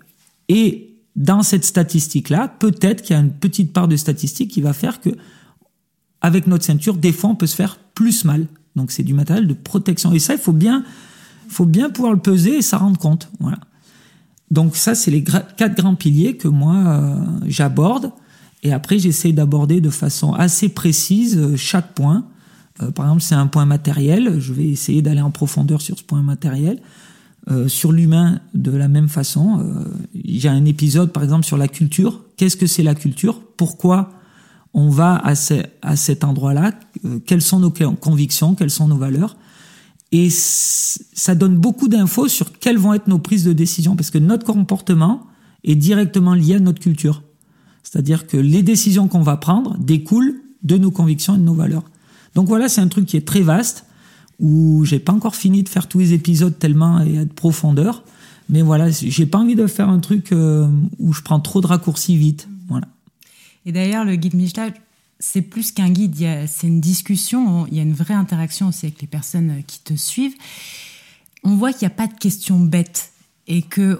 Et 0.51 0.99
dans 1.17 1.43
cette 1.43 1.65
statistique-là, 1.65 2.49
peut-être 2.49 3.01
qu'il 3.01 3.17
y 3.17 3.19
a 3.19 3.23
une 3.23 3.33
petite 3.33 3.73
part 3.73 3.89
de 3.89 3.97
statistique 3.97 4.51
qui 4.51 4.61
va 4.61 4.75
faire 4.75 5.01
que, 5.01 5.09
avec 6.21 6.47
notre 6.47 6.67
ceinture, 6.67 6.95
des 6.95 7.11
fois, 7.11 7.31
on 7.31 7.35
peut 7.37 7.47
se 7.47 7.57
faire 7.57 7.79
plus 7.95 8.27
mal. 8.27 8.49
Donc 8.77 8.91
c'est 8.91 9.03
du 9.03 9.15
matériel 9.15 9.47
de 9.47 9.55
protection. 9.55 10.13
Et 10.13 10.19
ça, 10.19 10.35
il 10.35 10.41
faut 10.41 10.53
bien, 10.53 10.85
faut 11.49 11.65
bien 11.65 11.89
pouvoir 11.89 12.13
le 12.13 12.21
peser 12.21 12.59
et 12.59 12.63
s'en 12.63 12.81
rendre 12.81 12.99
compte. 12.99 13.31
Voilà. 13.41 13.61
Donc 14.51 14.77
ça, 14.77 14.95
c'est 14.95 15.11
les 15.11 15.25
quatre 15.25 15.75
grands 15.75 15.95
piliers 15.95 16.37
que 16.37 16.49
moi 16.49 16.75
euh, 16.75 17.17
j'aborde. 17.47 18.13
Et 18.63 18.73
après, 18.73 18.99
j'essaie 18.99 19.33
d'aborder 19.33 19.81
de 19.81 19.91
façon 19.91 20.33
assez 20.33 20.69
précise 20.69 21.39
euh, 21.39 21.57
chaque 21.57 21.95
point. 21.95 22.27
Euh, 22.83 22.91
par 22.91 23.07
exemple, 23.07 23.23
c'est 23.23 23.35
un 23.35 23.47
point 23.47 23.67
matériel. 23.67 24.41
Je 24.41 24.53
vais 24.53 24.67
essayer 24.67 25.03
d'aller 25.03 25.21
en 25.21 25.31
profondeur 25.31 25.81
sur 25.81 25.99
ce 25.99 26.05
point 26.05 26.23
matériel. 26.23 26.81
sur 27.67 27.93
l'humain, 27.93 28.41
de 28.53 28.73
la 28.73 28.89
même 28.89 29.09
façon. 29.09 29.65
y 30.13 30.47
a 30.47 30.53
un 30.53 30.67
épisode, 30.67 31.13
par 31.13 31.23
exemple, 31.23 31.47
sur 31.47 31.57
la 31.57 31.67
culture. 31.67 32.25
Qu'est-ce 32.37 32.59
que 32.59 32.67
c'est 32.67 32.83
la 32.83 32.95
culture? 32.95 33.41
Pourquoi 33.57 34.11
on 34.75 34.91
va 34.91 35.17
à, 35.17 35.33
à 35.83 35.97
cet 35.97 36.25
endroit-là, 36.25 36.73
euh, 37.05 37.19
quelles 37.25 37.43
sont 37.43 37.59
nos 37.59 37.71
convictions, 37.71 38.55
quelles 38.55 38.71
sont 38.71 38.89
nos 38.89 38.97
valeurs? 38.97 39.37
Et 40.13 40.29
ça 40.31 41.35
donne 41.35 41.57
beaucoup 41.57 41.89
d'infos 41.89 42.29
sur 42.29 42.59
quelles 42.59 42.79
vont 42.79 42.95
être 42.95 43.09
nos 43.09 43.19
prises 43.19 43.45
de 43.45 43.53
décision, 43.53 43.95
parce 43.97 44.11
que 44.11 44.19
notre 44.19 44.47
comportement 44.47 45.27
est 45.65 45.75
directement 45.75 46.35
lié 46.35 46.55
à 46.55 46.61
notre 46.61 46.81
culture. 46.81 47.23
C'est-à-dire 47.91 48.27
que 48.27 48.37
les 48.37 48.63
décisions 48.63 49.09
qu'on 49.09 49.23
va 49.23 49.39
prendre 49.39 49.79
découlent 49.79 50.43
de 50.63 50.77
nos 50.77 50.91
convictions 50.91 51.37
et 51.37 51.39
de 51.39 51.43
nos 51.43 51.55
valeurs. 51.55 51.85
Donc 52.35 52.47
voilà, 52.47 52.69
c'est 52.69 52.83
un 52.83 52.89
truc 52.89 53.07
qui 53.07 53.17
est 53.17 53.27
très 53.27 53.41
vaste, 53.41 53.87
où 54.39 54.85
j'ai 54.85 54.99
pas 54.99 55.13
encore 55.13 55.35
fini 55.35 55.63
de 55.63 55.71
faire 55.71 55.89
tous 55.89 55.99
les 55.99 56.13
épisodes 56.13 56.59
tellement 56.59 57.01
et 57.01 57.25
de 57.25 57.33
profondeur. 57.33 58.05
Mais 58.51 58.61
voilà, 58.61 58.91
j'ai 58.91 59.25
pas 59.25 59.39
envie 59.39 59.55
de 59.55 59.67
faire 59.67 59.89
un 59.89 60.01
truc 60.01 60.33
euh, 60.33 60.69
où 60.99 61.15
je 61.15 61.23
prends 61.23 61.41
trop 61.41 61.63
de 61.63 61.67
raccourcis 61.67 62.19
vite. 62.19 62.47
Voilà. 62.69 62.89
Et 63.65 63.73
d'ailleurs, 63.73 64.05
le 64.05 64.17
guide 64.17 64.35
Michelin, 64.35 64.71
c'est 65.19 65.43
plus 65.43 65.73
qu'un 65.73 65.89
guide, 65.89 66.15
c'est 66.47 66.67
une 66.67 66.83
discussion, 66.83 67.67
il 67.69 67.75
y 67.75 67.81
a 67.81 67.83
une 67.83 67.95
vraie 67.95 68.15
interaction 68.15 68.69
aussi 68.69 68.85
avec 68.85 69.01
les 69.01 69.09
personnes 69.09 69.63
qui 69.67 69.81
te 69.81 69.95
suivent. 69.95 70.35
On 71.43 71.57
voit 71.57 71.73
qu'il 71.73 71.89
n'y 71.89 71.93
a 71.93 71.97
pas 71.97 72.07
de 72.07 72.19
questions 72.19 72.61
bêtes 72.61 73.13
et 73.47 73.63
que 73.63 73.99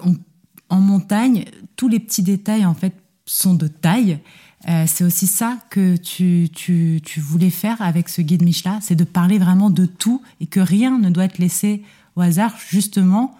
en 0.69 0.79
montagne, 0.79 1.45
tous 1.75 1.87
les 1.87 1.99
petits 1.99 2.21
détails 2.21 2.67
en 2.67 2.75
fait 2.75 2.93
sont 3.29 3.53
de 3.53 3.67
taille. 3.67 4.19
Euh, 4.67 4.85
c'est 4.87 5.03
aussi 5.03 5.27
ça 5.27 5.57
que 5.69 5.95
tu, 5.95 6.49
tu, 6.53 6.99
tu, 7.03 7.19
voulais 7.21 7.49
faire 7.49 7.81
avec 7.81 8.09
ce 8.09 8.21
guide 8.21 8.43
Michelin, 8.43 8.79
c'est 8.81 8.95
de 8.95 9.05
parler 9.05 9.37
vraiment 9.37 9.69
de 9.69 9.85
tout 9.85 10.21
et 10.41 10.47
que 10.47 10.59
rien 10.59 10.99
ne 10.99 11.09
doit 11.09 11.25
être 11.25 11.37
laissé 11.37 11.83
au 12.15 12.21
hasard, 12.21 12.53
justement 12.69 13.37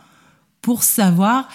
pour 0.62 0.84
savoir 0.84 1.50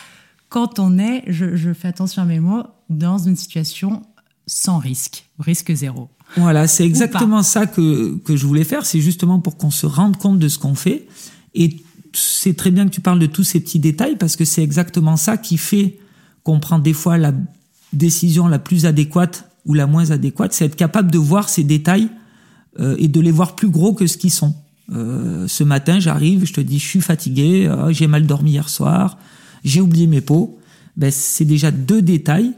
quand 0.49 0.79
on 0.79 0.99
est, 0.99 1.25
je, 1.26 1.57
je 1.57 1.73
fais 1.73 1.88
attention 1.88 2.23
à 2.23 2.25
mes 2.26 2.41
mots, 2.41 2.62
dans 2.91 3.19
une 3.19 3.37
situation 3.37 4.03
sans 4.47 4.79
risque, 4.79 5.26
risque 5.38 5.73
zéro. 5.73 6.11
Voilà, 6.37 6.67
c'est 6.67 6.85
exactement 6.85 7.43
ça 7.43 7.67
que, 7.67 8.19
que 8.19 8.37
je 8.37 8.47
voulais 8.47 8.64
faire. 8.64 8.85
C'est 8.85 9.00
justement 9.00 9.41
pour 9.41 9.57
qu'on 9.57 9.71
se 9.71 9.87
rende 9.87 10.17
compte 10.17 10.38
de 10.38 10.49
ce 10.49 10.59
qu'on 10.59 10.75
fait. 10.75 11.07
Et 11.55 11.83
c'est 12.12 12.57
très 12.57 12.71
bien 12.71 12.85
que 12.85 12.91
tu 12.91 13.00
parles 13.00 13.19
de 13.19 13.26
tous 13.26 13.45
ces 13.45 13.61
petits 13.61 13.79
détails 13.79 14.17
parce 14.17 14.37
que 14.37 14.45
c'est 14.45 14.62
exactement 14.62 15.17
ça 15.17 15.38
qui 15.38 15.57
fait 15.57 15.99
qu'on 16.43 16.61
prend 16.61 16.79
des 16.79 16.93
fois 16.93 17.19
la 17.19 17.33
décision 17.95 18.49
la 18.49 18.59
plus 18.59 18.87
adéquate 18.87 19.51
ou 19.65 19.75
la 19.75 19.87
moins 19.87 20.11
adéquate. 20.11 20.53
C'est 20.53 20.67
être 20.67 20.77
capable 20.77 21.11
de 21.11 21.19
voir 21.19 21.49
ces 21.49 21.65
détails 21.65 22.09
euh, 22.79 22.97
et 22.99 23.09
de 23.09 23.21
les 23.21 23.31
voir 23.31 23.57
plus 23.57 23.69
gros 23.69 23.95
que 23.95 24.07
ce 24.07 24.17
qu'ils 24.17 24.33
sont. 24.33 24.55
Euh, 24.93 25.49
ce 25.49 25.65
matin, 25.65 25.99
j'arrive, 25.99 26.45
je 26.45 26.53
te 26.53 26.61
dis, 26.61 26.79
je 26.79 26.87
suis 26.87 27.01
fatigué, 27.01 27.67
euh, 27.67 27.93
j'ai 27.93 28.07
mal 28.07 28.27
dormi 28.27 28.53
hier 28.53 28.69
soir, 28.69 29.19
j'ai 29.65 29.81
oublié 29.81 30.07
mes 30.07 30.21
pots. 30.21 30.59
Ben, 30.97 31.11
c'est 31.11 31.45
déjà 31.45 31.71
deux 31.71 32.03
détails 32.03 32.53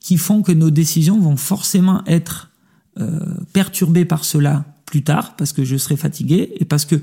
qui 0.00 0.16
font 0.16 0.42
que 0.42 0.52
nos 0.52 0.70
décisions 0.70 1.20
vont 1.20 1.36
forcément 1.36 2.02
être 2.06 2.50
euh, 2.98 3.20
perturbées 3.52 4.04
par 4.04 4.24
cela 4.24 4.64
plus 4.86 5.02
tard, 5.02 5.36
parce 5.36 5.52
que 5.52 5.64
je 5.64 5.76
serai 5.76 5.96
fatigué, 5.96 6.52
et 6.58 6.64
parce 6.64 6.84
que 6.84 6.96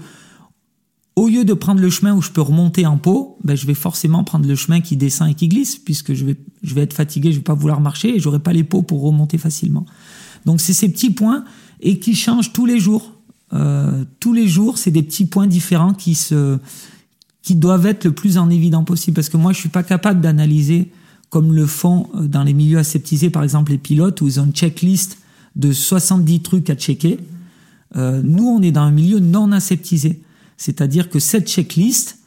au 1.18 1.28
lieu 1.28 1.44
de 1.44 1.54
prendre 1.56 1.82
le 1.82 1.90
chemin 1.90 2.14
où 2.14 2.22
je 2.22 2.30
peux 2.30 2.42
remonter 2.42 2.86
en 2.86 2.98
pot, 2.98 3.40
ben, 3.44 3.58
je 3.58 3.66
vais 3.66 3.74
forcément 3.74 4.24
prendre 4.24 4.48
le 4.48 4.54
chemin 4.54 4.82
qui 4.82 4.96
descend 4.96 5.28
et 5.28 5.34
qui 5.34 5.48
glisse, 5.48 5.76
puisque 5.76 6.14
je 6.14 6.24
vais, 6.24 6.36
je 6.62 6.76
vais 6.76 6.82
être 6.82 6.94
fatigué, 6.94 7.32
je 7.32 7.38
vais 7.38 7.44
pas 7.44 7.56
vouloir 7.56 7.82
marcher, 7.82 8.16
et 8.16 8.20
j'aurai 8.20 8.38
pas 8.38 8.54
les 8.54 8.64
pots 8.64 8.84
pour 8.84 9.02
remonter 9.02 9.40
facilement. 9.40 9.88
Donc 10.46 10.62
c'est 10.62 10.74
ces 10.74 10.90
petits 10.90 11.10
points, 11.10 11.44
et 11.82 11.98
qui 11.98 12.14
changent 12.14 12.54
tous 12.54 12.68
les 12.68 12.80
jours. 12.80 13.14
Euh, 13.52 14.06
tous 14.20 14.32
les 14.32 14.48
jours, 14.48 14.78
c'est 14.78 14.92
des 14.92 15.02
petits 15.02 15.26
points 15.26 15.48
différents 15.48 15.94
qui 15.94 16.14
se 16.14 16.60
qui 17.42 17.56
doivent 17.56 17.88
être 17.88 18.04
le 18.04 18.12
plus 18.12 18.38
en 18.38 18.50
évident 18.50 18.84
possible 18.84 19.16
parce 19.16 19.30
que 19.30 19.38
moi 19.38 19.54
je 19.54 19.60
suis 19.60 19.70
pas 19.70 19.82
capable 19.82 20.20
d'analyser 20.20 20.92
comme 21.30 21.54
le 21.54 21.66
font 21.66 22.10
euh, 22.14 22.28
dans 22.28 22.44
les 22.44 22.54
milieux 22.54 22.78
aseptisés, 22.78 23.32
par 23.32 23.44
exemple 23.44 23.72
les 23.72 23.80
pilotes, 23.80 24.22
où 24.22 24.28
ils 24.28 24.40
ont 24.40 24.46
une 24.46 24.54
checklist 24.54 25.18
de 25.56 25.72
70 25.72 26.42
trucs 26.42 26.70
à 26.70 26.76
checker. 26.76 27.20
Euh, 27.96 28.22
nous, 28.24 28.46
on 28.46 28.62
est 28.62 28.72
dans 28.72 28.82
un 28.82 28.92
milieu 28.92 29.20
non 29.20 29.52
aseptisé. 29.52 30.22
C'est-à-dire 30.58 31.10
que 31.10 31.20
cette 31.20 31.48
checklist, 31.48 32.20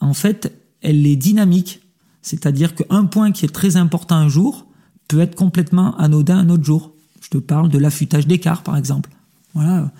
en 0.00 0.12
fait, 0.12 0.52
elle 0.82 1.06
est 1.06 1.16
dynamique. 1.16 1.80
C'est-à-dire 2.22 2.74
qu'un 2.74 3.04
point 3.04 3.32
qui 3.32 3.44
est 3.44 3.54
très 3.54 3.76
important 3.76 4.16
un 4.16 4.28
jour 4.28 4.66
peut 5.08 5.20
être 5.20 5.36
complètement 5.36 5.96
anodin 5.96 6.38
un 6.38 6.48
autre 6.50 6.64
jour. 6.64 6.92
Je 7.20 7.28
te 7.28 7.38
parle 7.38 7.68
de 7.68 7.78
l'affûtage 7.78 8.26
d'écart, 8.26 8.62
par 8.62 8.76
exemple. 8.76 9.10
Voilà. 9.54 9.92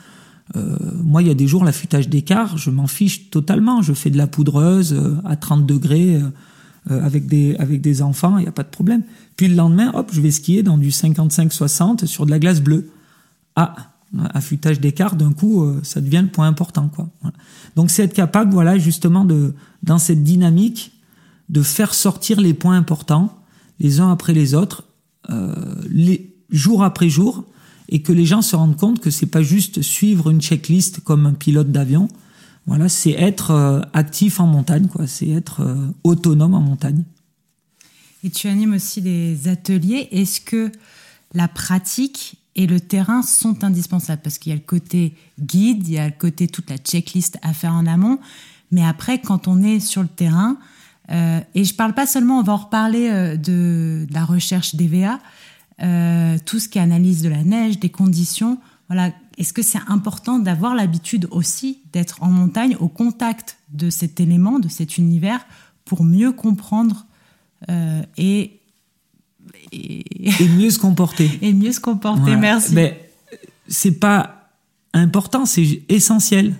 Euh, 0.55 0.76
moi, 1.02 1.23
il 1.23 1.28
y 1.28 1.31
a 1.31 1.35
des 1.35 1.47
jours, 1.47 1.64
l'affûtage 1.64 2.09
d'écart, 2.09 2.59
je 2.59 2.71
m'en 2.71 2.87
fiche 2.87 3.31
totalement. 3.31 3.83
Je 3.83 3.93
fais 3.93 4.11
de 4.11 4.19
la 4.19 4.26
poudreuse 4.26 4.93
euh, 4.93 5.16
à 5.25 5.37
30 5.37 5.66
degrés. 5.66 6.16
Euh, 6.16 6.31
avec 6.88 7.26
des 7.26 7.57
avec 7.57 7.81
des 7.81 8.00
enfants, 8.00 8.38
il 8.38 8.43
n'y 8.43 8.49
a 8.49 8.52
pas 8.52 8.62
de 8.62 8.69
problème. 8.69 9.02
Puis 9.37 9.49
le 9.49 9.57
lendemain, 9.57 9.90
hop, 9.95 10.11
je 10.12 10.21
vais 10.21 10.31
skier 10.31 10.62
dans 10.62 10.78
du 10.78 10.90
55-60 10.90 12.07
sur 12.07 12.26
de 12.26 12.31
la 12.31 12.38
glace 12.38 12.61
bleue. 12.61 12.90
Ah, 13.57 13.75
affûtage 14.35 14.81
d'écart, 14.81 15.17
d'un 15.17 15.33
coup, 15.33 15.63
euh, 15.63 15.81
ça 15.83 16.01
devient 16.01 16.23
le 16.23 16.31
point 16.31 16.47
important, 16.47 16.89
quoi. 16.89 17.09
Donc 17.75 17.91
c'est 17.91 18.05
être 18.05 18.15
capable, 18.15 18.53
voilà, 18.53 18.79
justement 18.79 19.25
de 19.25 19.55
dans 19.83 19.99
cette 19.99 20.23
dynamique 20.23 20.93
de 21.49 21.63
faire 21.63 21.95
sortir 21.95 22.41
les 22.41 22.55
points 22.55 22.77
importants 22.77 23.39
les 23.79 24.01
uns 24.01 24.11
après 24.11 24.33
les 24.33 24.55
autres, 24.55 24.85
euh, 25.29 25.55
les 25.91 26.35
jour 26.49 26.83
après 26.83 27.11
jour, 27.11 27.45
et 27.89 28.01
que 28.01 28.13
les 28.13 28.25
gens 28.25 28.41
se 28.41 28.57
rendent 28.57 28.77
compte 28.77 29.01
que 29.01 29.11
c'est 29.11 29.27
pas 29.27 29.43
juste 29.43 29.83
suivre 29.83 30.31
une 30.31 30.41
checklist 30.41 31.01
comme 31.01 31.27
un 31.27 31.35
pilote 31.35 31.71
d'avion, 31.71 32.09
voilà, 32.67 32.89
c'est 32.89 33.11
être 33.11 33.51
euh, 33.51 33.81
actif 33.93 34.41
en 34.41 34.47
montagne, 34.47 34.89
quoi. 34.89 35.07
C'est 35.07 35.29
être 35.29 35.63
autonome 36.05 36.55
en 36.55 36.61
montagne. 36.61 37.05
Et 38.25 38.31
tu 38.31 38.49
animes 38.49 38.73
aussi 38.73 39.03
des 39.03 39.47
ateliers. 39.47 40.09
Est-ce 40.11 40.41
que 40.41 40.73
la 41.35 41.49
pratique 41.49 42.39
et 42.57 42.67
le 42.67 42.81
terrain 42.81 43.23
sont 43.23 43.63
indispensables 43.63 44.23
Parce 44.23 44.39
qu'il 44.39 44.51
y 44.51 44.53
a 44.53 44.57
le 44.57 44.65
côté 44.65 45.15
guide, 45.39 45.87
il 45.87 45.95
y 45.95 45.99
a 45.99 46.07
le 46.07 46.15
côté 46.17 46.49
toute 46.49 46.69
la 46.71 46.79
checklist 46.79 47.39
à 47.43 47.53
faire 47.53 47.73
en 47.73 47.87
amont. 47.87 48.19
Mais 48.73 48.85
après, 48.85 49.21
quand 49.21 49.47
on 49.47 49.63
est 49.63 49.79
sur 49.79 50.03
le 50.03 50.09
terrain, 50.09 50.59
euh, 51.13 51.41
et 51.55 51.63
je 51.63 51.75
parle 51.75 51.95
pas 51.95 52.07
seulement, 52.07 52.41
on 52.41 52.43
va 52.43 52.55
en 52.55 52.57
reparler 52.57 53.37
de, 53.39 54.07
la 54.11 54.25
recherche 54.25 54.75
d'EVA, 54.75 55.21
tout 56.45 56.59
ce 56.59 56.69
qui 56.69 56.79
est 56.79 56.83
analyse 56.83 57.23
de 57.23 57.29
la 57.29 57.45
neige, 57.45 57.79
des 57.79 57.91
conditions. 57.91 58.59
Voilà, 58.89 59.13
est-ce 59.39 59.53
que 59.53 59.63
c'est 59.63 59.81
important 59.87 60.39
d'avoir 60.39 60.75
l'habitude 60.75 61.29
aussi 61.31 61.81
d'être 61.93 62.23
en 62.23 62.31
montagne, 62.31 62.77
au 62.81 62.89
contact 62.89 63.59
de 63.73 63.91
cet 63.91 64.19
élément, 64.21 64.59
de 64.59 64.69
cet 64.69 64.97
univers, 64.97 65.47
pour 65.85 66.05
mieux 66.05 66.33
comprendre 66.33 67.07
euh, 67.71 68.03
et, 69.76 70.42
et... 70.42 70.49
mieux 70.49 70.71
se 70.71 70.78
comporter. 70.78 71.30
et 71.42 71.52
mieux 71.52 71.73
se 71.73 71.80
comporter, 71.80 72.37
merci. 72.37 72.75
Mais 72.75 73.11
c'est 73.68 73.99
pas 73.99 74.50
important, 74.92 75.47
c'est 75.47 75.83
essentiel. 75.88 76.54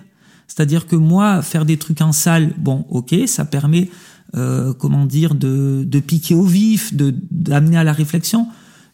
C'est-à-dire 0.47 0.87
que 0.87 0.95
moi, 0.95 1.41
faire 1.41 1.65
des 1.65 1.77
trucs 1.77 2.01
en 2.01 2.11
salle, 2.11 2.53
bon, 2.57 2.85
ok, 2.89 3.15
ça 3.25 3.45
permet, 3.45 3.89
euh, 4.35 4.73
comment 4.73 5.05
dire, 5.05 5.35
de, 5.35 5.83
de 5.85 5.99
piquer 5.99 6.35
au 6.35 6.43
vif, 6.43 6.93
de 6.93 7.13
d'amener 7.31 7.77
à 7.77 7.83
la 7.83 7.93
réflexion. 7.93 8.47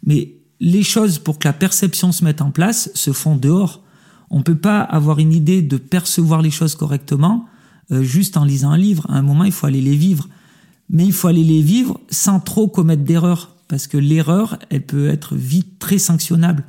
Mais 0.06 0.36
les 0.60 0.84
choses 0.84 1.20
pour 1.20 1.40
que 1.40 1.48
la 1.48 1.54
perception 1.54 2.12
se 2.12 2.24
mette 2.24 2.42
en 2.42 2.52
place 2.52 2.90
se 2.94 3.12
font 3.12 3.36
dehors. 3.36 3.84
On 4.30 4.42
peut 4.42 4.58
pas 4.58 4.82
avoir 4.82 5.20
une 5.20 5.34
idée 5.34 5.62
de 5.62 5.78
percevoir 5.78 6.42
les 6.42 6.52
choses 6.52 6.76
correctement 6.76 7.46
euh, 7.92 8.02
juste 8.02 8.38
en 8.38 8.46
lisant 8.46 8.72
un 8.72 8.78
livre. 8.78 9.06
À 9.10 9.18
un 9.18 9.22
moment, 9.22 9.44
il 9.44 9.52
faut 9.52 9.68
aller 9.68 9.82
les 9.82 9.96
vivre. 9.96 10.28
Mais 10.90 11.06
il 11.06 11.14
faut 11.14 11.28
aller 11.28 11.44
les 11.44 11.62
vivre 11.62 12.00
sans 12.10 12.40
trop 12.40 12.68
commettre 12.68 13.04
d'erreurs, 13.04 13.53
parce 13.74 13.88
que 13.88 13.98
l'erreur, 13.98 14.60
elle 14.70 14.86
peut 14.86 15.08
être 15.08 15.34
vite 15.34 15.80
très 15.80 15.98
sanctionnable. 15.98 16.64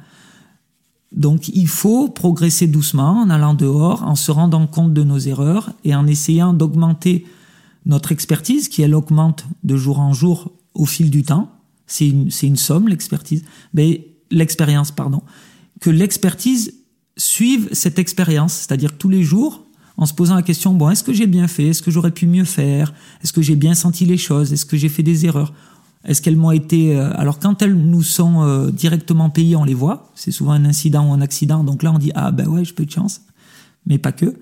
Donc 1.12 1.48
il 1.48 1.68
faut 1.68 2.08
progresser 2.08 2.66
doucement 2.66 3.20
en 3.20 3.28
allant 3.28 3.52
dehors, 3.52 4.04
en 4.04 4.14
se 4.14 4.30
rendant 4.30 4.66
compte 4.66 4.94
de 4.94 5.04
nos 5.04 5.18
erreurs 5.18 5.74
et 5.84 5.94
en 5.94 6.06
essayant 6.06 6.54
d'augmenter 6.54 7.26
notre 7.84 8.10
expertise, 8.10 8.68
qui 8.68 8.80
elle 8.80 8.94
augmente 8.94 9.44
de 9.64 9.76
jour 9.76 10.00
en 10.00 10.14
jour 10.14 10.52
au 10.72 10.86
fil 10.86 11.10
du 11.10 11.24
temps. 11.24 11.52
C'est 11.86 12.08
une, 12.08 12.56
somme, 12.56 12.88
l'expertise. 12.88 13.44
Mais 13.74 14.08
l'expérience, 14.30 14.90
pardon. 14.90 15.20
Que 15.82 15.90
l'expertise 15.90 16.72
suive 17.18 17.68
cette 17.72 17.98
expérience, 17.98 18.54
c'est-à-dire 18.54 18.96
tous 18.96 19.10
les 19.10 19.24
jours, 19.24 19.66
en 19.98 20.06
se 20.06 20.14
posant 20.14 20.36
la 20.36 20.42
question, 20.42 20.72
bon, 20.72 20.88
est-ce 20.88 21.04
que 21.04 21.12
j'ai 21.12 21.26
bien 21.26 21.48
fait? 21.48 21.66
Est-ce 21.66 21.82
que 21.82 21.90
j'aurais 21.90 22.12
pu 22.12 22.26
mieux 22.26 22.46
faire? 22.46 22.94
Est-ce 23.22 23.34
que 23.34 23.42
j'ai 23.42 23.56
bien 23.56 23.74
senti 23.74 24.06
les 24.06 24.16
choses? 24.16 24.54
Est-ce 24.54 24.64
que 24.64 24.78
j'ai 24.78 24.88
fait 24.88 25.02
des 25.02 25.26
erreurs? 25.26 25.52
Est-ce 26.04 26.20
qu'elles 26.20 26.36
m'ont 26.36 26.50
été... 26.50 26.96
Euh, 26.96 27.10
alors 27.14 27.38
quand 27.38 27.62
elles 27.62 27.74
nous 27.74 28.02
sont 28.02 28.42
euh, 28.42 28.70
directement 28.70 29.30
payées, 29.30 29.56
on 29.56 29.64
les 29.64 29.74
voit. 29.74 30.10
C'est 30.14 30.30
souvent 30.30 30.52
un 30.52 30.64
incident 30.64 31.08
ou 31.08 31.12
un 31.12 31.20
accident. 31.20 31.64
Donc 31.64 31.82
là, 31.82 31.92
on 31.92 31.98
dit, 31.98 32.12
ah 32.14 32.30
ben 32.30 32.46
ouais, 32.46 32.64
je 32.64 32.74
peux 32.74 32.84
de 32.84 32.90
chance. 32.90 33.22
Mais 33.86 33.98
pas 33.98 34.12
que. 34.12 34.34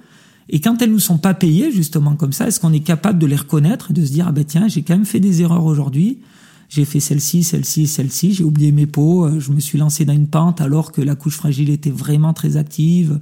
Et 0.49 0.61
quand 0.61 0.83
elles 0.83 0.90
nous 0.90 0.99
sont 0.99 1.19
pas 1.19 1.35
payées, 1.35 1.71
justement 1.71 2.16
comme 2.16 2.33
ça, 2.33 2.49
est-ce 2.49 2.61
qu'on 2.61 2.73
est 2.73 2.81
capable 2.81 3.19
de 3.19 3.26
les 3.26 3.37
reconnaître 3.37 3.90
et 3.90 3.95
de 3.95 4.04
se 4.04 4.12
dire, 4.12 4.26
ah 4.28 4.33
ben 4.33 4.45
tiens, 4.45 4.66
j'ai 4.69 4.83
quand 4.83 4.95
même 4.95 5.07
fait 5.07 5.21
des 5.21 5.42
erreurs 5.42 5.64
aujourd'hui 5.64 6.19
j'ai 6.75 6.87
fait 6.87 7.00
celle-ci, 7.00 7.42
celle-ci, 7.42 7.87
celle-ci, 7.87 8.33
j'ai 8.33 8.45
oublié 8.45 8.73
mes 8.73 8.87
pots, 8.87 9.26
euh, 9.26 9.38
je 9.38 9.52
me 9.52 9.61
suis 9.61 9.76
lancé 9.76 10.07
dans 10.07 10.14
une 10.14 10.26
pente 10.26 10.62
alors 10.62 10.90
que 10.90 11.02
la 11.02 11.14
couche 11.14 11.37
fragile 11.37 11.69
était 11.69 11.90
vraiment 11.90 12.33
très 12.33 12.57
active. 12.57 13.21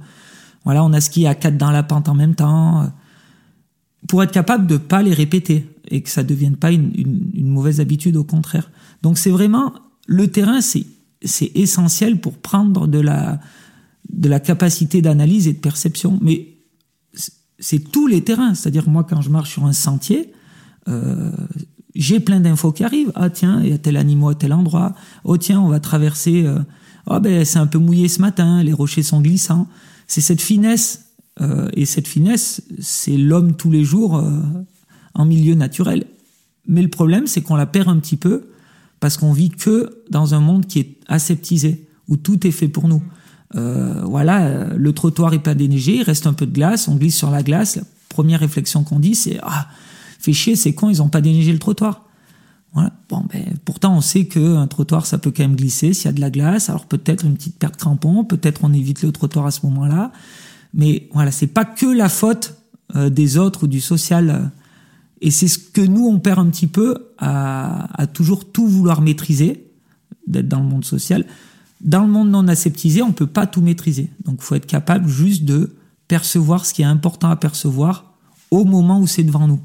Voilà, 0.63 0.85
on 0.85 0.93
a 0.93 1.01
skié 1.01 1.27
à 1.27 1.35
quatre 1.35 1.57
dans 1.57 1.71
la 1.71 1.83
pente 1.83 2.07
en 2.07 2.13
même 2.13 2.33
temps. 2.33 2.89
Pour 4.07 4.23
être 4.23 4.31
capable 4.31 4.67
de 4.67 4.77
pas 4.77 5.01
les 5.01 5.13
répéter 5.13 5.67
et 5.91 6.01
que 6.01 6.09
ça 6.09 6.23
devienne 6.23 6.55
pas 6.55 6.71
une, 6.71 6.91
mauvaise 7.35 7.79
habitude, 7.79 8.17
au 8.17 8.23
contraire. 8.23 8.71
Donc 9.01 9.17
c'est 9.17 9.29
vraiment, 9.29 9.73
le 10.07 10.27
terrain, 10.29 10.61
c'est, 10.61 10.85
essentiel 11.53 12.19
pour 12.19 12.37
prendre 12.37 12.87
de 12.87 12.99
la, 12.99 13.39
de 14.11 14.27
la 14.27 14.39
capacité 14.39 15.01
d'analyse 15.01 15.47
et 15.47 15.53
de 15.53 15.59
perception. 15.59 16.17
Mais 16.21 16.57
c'est 17.59 17.91
tous 17.91 18.07
les 18.07 18.23
terrains. 18.23 18.55
C'est-à-dire, 18.55 18.89
moi, 18.89 19.03
quand 19.03 19.21
je 19.21 19.29
marche 19.29 19.51
sur 19.51 19.65
un 19.65 19.73
sentier, 19.73 20.33
euh, 20.87 21.31
j'ai 21.93 22.19
plein 22.19 22.39
d'infos 22.39 22.71
qui 22.71 22.83
arrivent. 22.83 23.11
Ah 23.13 23.29
tiens, 23.29 23.61
il 23.61 23.69
y 23.69 23.73
a 23.73 23.77
tel 23.77 23.97
animal 23.97 24.31
à 24.31 24.35
tel 24.35 24.53
endroit. 24.53 24.95
Oh 25.23 25.37
tiens, 25.37 25.59
on 25.59 25.67
va 25.67 25.79
traverser. 25.79 26.45
Euh, 26.45 26.59
oh 27.05 27.19
ben 27.19 27.45
c'est 27.45 27.59
un 27.59 27.67
peu 27.67 27.77
mouillé 27.77 28.07
ce 28.07 28.21
matin, 28.21 28.63
les 28.63 28.73
rochers 28.73 29.03
sont 29.03 29.21
glissants. 29.21 29.67
C'est 30.07 30.21
cette 30.21 30.41
finesse 30.41 31.11
euh, 31.39 31.69
et 31.73 31.85
cette 31.85 32.07
finesse, 32.07 32.61
c'est 32.79 33.17
l'homme 33.17 33.55
tous 33.55 33.71
les 33.71 33.83
jours 33.83 34.17
euh, 34.17 34.31
en 35.13 35.25
milieu 35.25 35.55
naturel. 35.55 36.05
Mais 36.67 36.81
le 36.81 36.89
problème, 36.89 37.27
c'est 37.27 37.41
qu'on 37.41 37.55
la 37.55 37.65
perd 37.65 37.89
un 37.89 37.97
petit 37.97 38.17
peu 38.17 38.49
parce 38.99 39.17
qu'on 39.17 39.33
vit 39.33 39.49
que 39.49 40.03
dans 40.09 40.35
un 40.35 40.39
monde 40.39 40.67
qui 40.67 40.79
est 40.79 40.97
aseptisé 41.07 41.87
où 42.07 42.17
tout 42.17 42.45
est 42.45 42.51
fait 42.51 42.67
pour 42.67 42.87
nous. 42.87 43.01
voilà, 43.53 44.73
le 44.75 44.93
trottoir 44.93 45.33
est 45.33 45.39
pas 45.39 45.55
déneigé, 45.55 45.97
il 45.97 46.03
reste 46.03 46.27
un 46.27 46.33
peu 46.33 46.45
de 46.45 46.53
glace, 46.53 46.87
on 46.87 46.95
glisse 46.95 47.17
sur 47.17 47.31
la 47.31 47.41
glace. 47.41 47.77
La 47.77 47.83
première 48.09 48.41
réflexion 48.41 48.83
qu'on 48.83 48.99
dit, 48.99 49.15
c'est 49.15 49.39
ah 49.41 49.67
fait 50.21 50.33
chier, 50.33 50.55
c'est 50.55 50.73
con, 50.73 50.89
ils 50.89 50.97
n'ont 50.97 51.09
pas 51.09 51.21
déneigé 51.21 51.51
le 51.51 51.59
trottoir. 51.59 52.05
Voilà. 52.73 52.93
Bon, 53.09 53.25
ben, 53.31 53.57
pourtant, 53.65 53.97
on 53.97 54.01
sait 54.01 54.25
qu'un 54.25 54.67
trottoir, 54.67 55.05
ça 55.05 55.17
peut 55.17 55.31
quand 55.31 55.43
même 55.43 55.55
glisser 55.55 55.93
s'il 55.93 56.05
y 56.05 56.09
a 56.09 56.13
de 56.13 56.21
la 56.21 56.29
glace. 56.29 56.69
Alors 56.69 56.85
peut-être 56.85 57.25
une 57.25 57.35
petite 57.35 57.57
perte 57.57 57.73
de 57.73 57.79
crampon, 57.79 58.23
peut-être 58.23 58.61
on 58.63 58.71
évite 58.71 59.01
le 59.01 59.11
trottoir 59.11 59.45
à 59.45 59.51
ce 59.51 59.65
moment-là. 59.65 60.11
Mais 60.73 61.09
voilà, 61.13 61.31
c'est 61.31 61.47
pas 61.47 61.65
que 61.65 61.85
la 61.85 62.07
faute 62.07 62.55
euh, 62.95 63.09
des 63.09 63.37
autres 63.37 63.63
ou 63.63 63.67
du 63.67 63.81
social. 63.81 64.51
Et 65.21 65.31
c'est 65.31 65.47
ce 65.47 65.59
que 65.59 65.81
nous, 65.81 66.07
on 66.07 66.19
perd 66.19 66.39
un 66.39 66.49
petit 66.49 66.67
peu 66.67 67.11
à, 67.17 68.01
à 68.01 68.07
toujours 68.07 68.51
tout 68.51 68.67
vouloir 68.67 69.01
maîtriser, 69.01 69.67
d'être 70.27 70.47
dans 70.47 70.59
le 70.59 70.67
monde 70.67 70.85
social. 70.85 71.25
Dans 71.79 72.01
le 72.01 72.11
monde 72.11 72.29
non 72.29 72.47
aseptisé, 72.47 73.01
on 73.01 73.11
peut 73.11 73.27
pas 73.27 73.47
tout 73.47 73.61
maîtriser. 73.61 74.09
Donc, 74.25 74.37
il 74.39 74.43
faut 74.43 74.55
être 74.55 74.65
capable 74.65 75.07
juste 75.07 75.45
de 75.45 75.75
percevoir 76.07 76.65
ce 76.65 76.73
qui 76.73 76.81
est 76.81 76.85
important 76.85 77.29
à 77.29 77.35
percevoir 77.35 78.15
au 78.49 78.65
moment 78.65 78.99
où 78.99 79.07
c'est 79.07 79.23
devant 79.23 79.47
nous. 79.47 79.61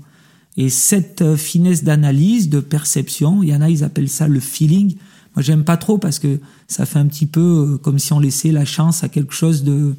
Et 0.57 0.71
cette 0.71 1.23
euh, 1.23 1.37
finesse 1.37 1.85
d'analyse, 1.85 2.49
de 2.49 2.61
perception, 2.61 3.43
il 3.43 3.51
y 3.51 3.55
en 3.55 3.61
a, 3.61 3.69
ils 3.69 3.85
appellent 3.85 4.09
ça 4.09 4.29
le 4.29 4.41
feeling. 4.41 4.97
Moi, 5.35 5.43
j'aime 5.43 5.65
pas 5.65 5.77
trop 5.77 5.99
parce 5.99 6.19
que 6.19 6.41
ça 6.69 6.87
fait 6.87 6.99
un 6.99 7.07
petit 7.07 7.27
peu 7.27 7.41
euh, 7.75 7.79
comme 7.79 7.99
si 7.99 8.13
on 8.13 8.21
laissait 8.21 8.53
la 8.53 8.65
chance 8.65 9.05
à 9.05 9.09
quelque 9.09 9.35
chose 9.35 9.65
de, 9.65 9.95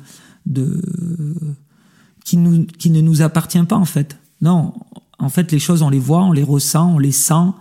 de 0.45 0.81
qui, 2.23 2.37
nous, 2.37 2.65
qui 2.65 2.89
ne 2.89 3.01
nous 3.01 3.21
appartient 3.21 3.61
pas 3.63 3.75
en 3.75 3.85
fait. 3.85 4.17
Non, 4.41 4.73
en 5.19 5.29
fait, 5.29 5.51
les 5.51 5.59
choses, 5.59 5.81
on 5.81 5.89
les 5.89 5.99
voit, 5.99 6.23
on 6.23 6.31
les 6.31 6.43
ressent, 6.43 6.93
on 6.93 6.99
les 6.99 7.11
sent, 7.11 7.51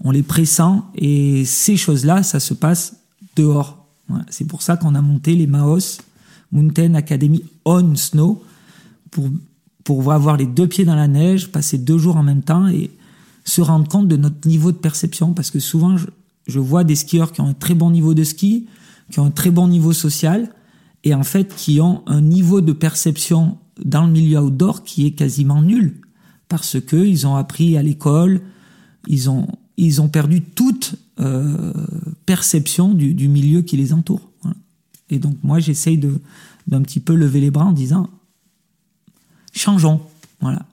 on 0.00 0.10
les 0.10 0.22
pressent, 0.22 0.82
et 0.94 1.44
ces 1.44 1.76
choses-là, 1.76 2.22
ça 2.22 2.40
se 2.40 2.54
passe 2.54 2.96
dehors. 3.36 3.86
C'est 4.30 4.46
pour 4.46 4.62
ça 4.62 4.76
qu'on 4.76 4.94
a 4.94 5.00
monté 5.00 5.34
les 5.34 5.46
Maos 5.46 5.98
Mountain 6.50 6.94
Academy 6.94 7.44
on 7.64 7.94
Snow 7.96 8.42
pour 9.10 9.30
pour 9.84 10.12
avoir 10.12 10.36
les 10.36 10.46
deux 10.46 10.66
pieds 10.66 10.84
dans 10.84 10.94
la 10.94 11.08
neige, 11.08 11.50
passer 11.50 11.78
deux 11.78 11.98
jours 11.98 12.16
en 12.16 12.22
même 12.22 12.42
temps 12.42 12.68
et 12.68 12.90
se 13.44 13.60
rendre 13.60 13.88
compte 13.88 14.08
de 14.08 14.16
notre 14.16 14.46
niveau 14.46 14.72
de 14.72 14.76
perception. 14.76 15.32
Parce 15.32 15.50
que 15.50 15.58
souvent, 15.58 15.96
je, 16.46 16.58
vois 16.58 16.84
des 16.84 16.94
skieurs 16.94 17.32
qui 17.32 17.40
ont 17.40 17.48
un 17.48 17.54
très 17.54 17.74
bon 17.74 17.90
niveau 17.90 18.14
de 18.14 18.24
ski, 18.24 18.68
qui 19.10 19.20
ont 19.20 19.26
un 19.26 19.30
très 19.30 19.50
bon 19.50 19.68
niveau 19.68 19.92
social, 19.92 20.50
et 21.04 21.14
en 21.14 21.24
fait 21.24 21.54
qui 21.56 21.80
ont 21.80 22.02
un 22.06 22.20
niveau 22.20 22.60
de 22.60 22.72
perception 22.72 23.58
dans 23.84 24.06
le 24.06 24.12
milieu 24.12 24.38
outdoor 24.38 24.84
qui 24.84 25.06
est 25.06 25.12
quasiment 25.12 25.62
nul. 25.62 25.94
Parce 26.52 26.78
que 26.78 26.96
ils 26.96 27.26
ont 27.26 27.34
appris 27.34 27.78
à 27.78 27.82
l'école, 27.82 28.42
ils 29.08 29.30
ont, 29.30 29.48
ils 29.78 30.02
ont 30.02 30.10
perdu 30.10 30.42
toute 30.42 30.96
euh, 31.18 31.72
perception 32.26 32.92
du, 32.92 33.14
du, 33.14 33.26
milieu 33.26 33.62
qui 33.62 33.78
les 33.78 33.94
entoure. 33.94 34.20
Et 35.08 35.18
donc 35.18 35.38
moi, 35.42 35.60
j'essaye 35.60 35.96
de 35.96 36.20
d'un 36.66 36.82
petit 36.82 37.00
peu 37.00 37.14
lever 37.14 37.40
les 37.40 37.50
bras 37.50 37.64
en 37.64 37.72
disant 37.72 38.10
changeons. 39.54 40.02
Voilà. 40.42 40.66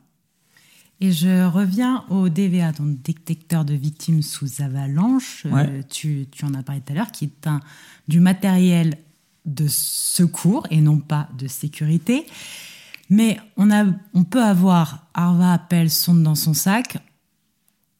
Et 1.00 1.14
je 1.14 1.48
reviens 1.48 2.04
au 2.10 2.28
DVA, 2.28 2.74
ton 2.74 2.98
détecteur 3.02 3.64
de 3.64 3.74
victimes 3.74 4.22
sous 4.22 4.62
avalanche. 4.62 5.46
Euh, 5.46 5.82
tu, 5.90 6.28
en 6.44 6.54
as 6.56 6.62
parlé 6.62 6.82
tout 6.82 6.92
à 6.92 6.96
l'heure, 6.98 7.14
qui 7.14 7.24
est 7.24 7.48
un, 7.48 7.62
du 8.10 8.20
matériel 8.20 8.98
de 9.46 9.66
secours 9.70 10.68
et 10.72 10.82
non 10.82 10.98
pas 10.98 11.30
de 11.38 11.48
sécurité. 11.48 12.26
Mais 13.10 13.40
on, 13.58 13.72
a, 13.72 13.86
on 14.14 14.24
peut 14.24 14.44
avoir 14.44 15.08
Arva, 15.14 15.54
appelle, 15.54 15.90
sonde 15.90 16.24
dans 16.24 16.36
son 16.36 16.54
sac. 16.54 16.98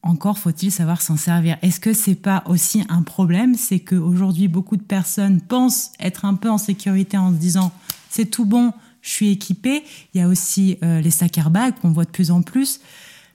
Encore 0.02 0.38
faut-il 0.38 0.70
savoir 0.70 1.02
s'en 1.02 1.16
servir. 1.16 1.58
Est-ce 1.62 1.80
que 1.80 1.92
c'est 1.92 2.14
pas 2.14 2.42
aussi 2.46 2.84
un 2.88 3.02
problème? 3.02 3.54
C'est 3.54 3.80
qu'aujourd'hui, 3.80 4.48
beaucoup 4.48 4.76
de 4.76 4.82
personnes 4.82 5.40
pensent 5.40 5.92
être 6.00 6.24
un 6.24 6.34
peu 6.34 6.48
en 6.48 6.58
sécurité 6.58 7.18
en 7.18 7.32
se 7.32 7.36
disant 7.36 7.72
c'est 8.08 8.26
tout 8.26 8.46
bon, 8.46 8.72
je 9.02 9.10
suis 9.10 9.30
équipée. 9.30 9.82
Il 10.14 10.20
y 10.20 10.24
a 10.24 10.28
aussi 10.28 10.78
euh, 10.82 11.00
les 11.00 11.10
sacs 11.10 11.36
airbags 11.36 11.74
qu'on 11.80 11.90
voit 11.90 12.04
de 12.04 12.10
plus 12.10 12.30
en 12.30 12.42
plus, 12.42 12.80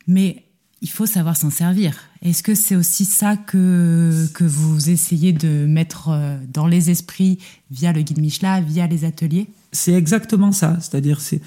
mais 0.07 0.43
il 0.81 0.89
faut 0.89 1.05
savoir 1.05 1.37
s'en 1.37 1.49
servir. 1.49 1.97
Est-ce 2.21 2.43
que 2.43 2.55
c'est 2.55 2.75
aussi 2.75 3.05
ça 3.05 3.37
que, 3.37 4.27
que 4.33 4.43
vous 4.43 4.89
essayez 4.89 5.33
de 5.33 5.65
mettre 5.65 6.09
euh, 6.09 6.37
dans 6.51 6.67
les 6.67 6.89
esprits 6.89 7.39
via 7.71 7.93
le 7.93 8.01
guide 8.01 8.19
Michelin, 8.19 8.61
via 8.61 8.87
les 8.87 9.05
ateliers? 9.05 9.47
C'est 9.75 9.93
exactement 9.93 10.51
ça. 10.51 10.77
C'est-à-dire, 10.79 11.21
c'est, 11.21 11.41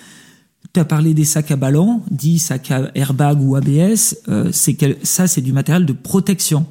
tu 0.73 0.81
as 0.81 0.85
parlé 0.85 1.14
des 1.14 1.25
sacs 1.25 1.51
à 1.51 1.57
ballon, 1.57 2.03
dit 2.11 2.38
sacs 2.38 2.71
à 2.71 2.91
airbag 2.95 3.41
ou 3.41 3.57
ABS. 3.57 4.17
Euh, 4.29 4.51
c'est 4.53 4.77
ça, 5.05 5.27
c'est 5.27 5.41
du 5.41 5.53
matériel 5.53 5.87
de 5.87 5.93
protection. 5.93 6.67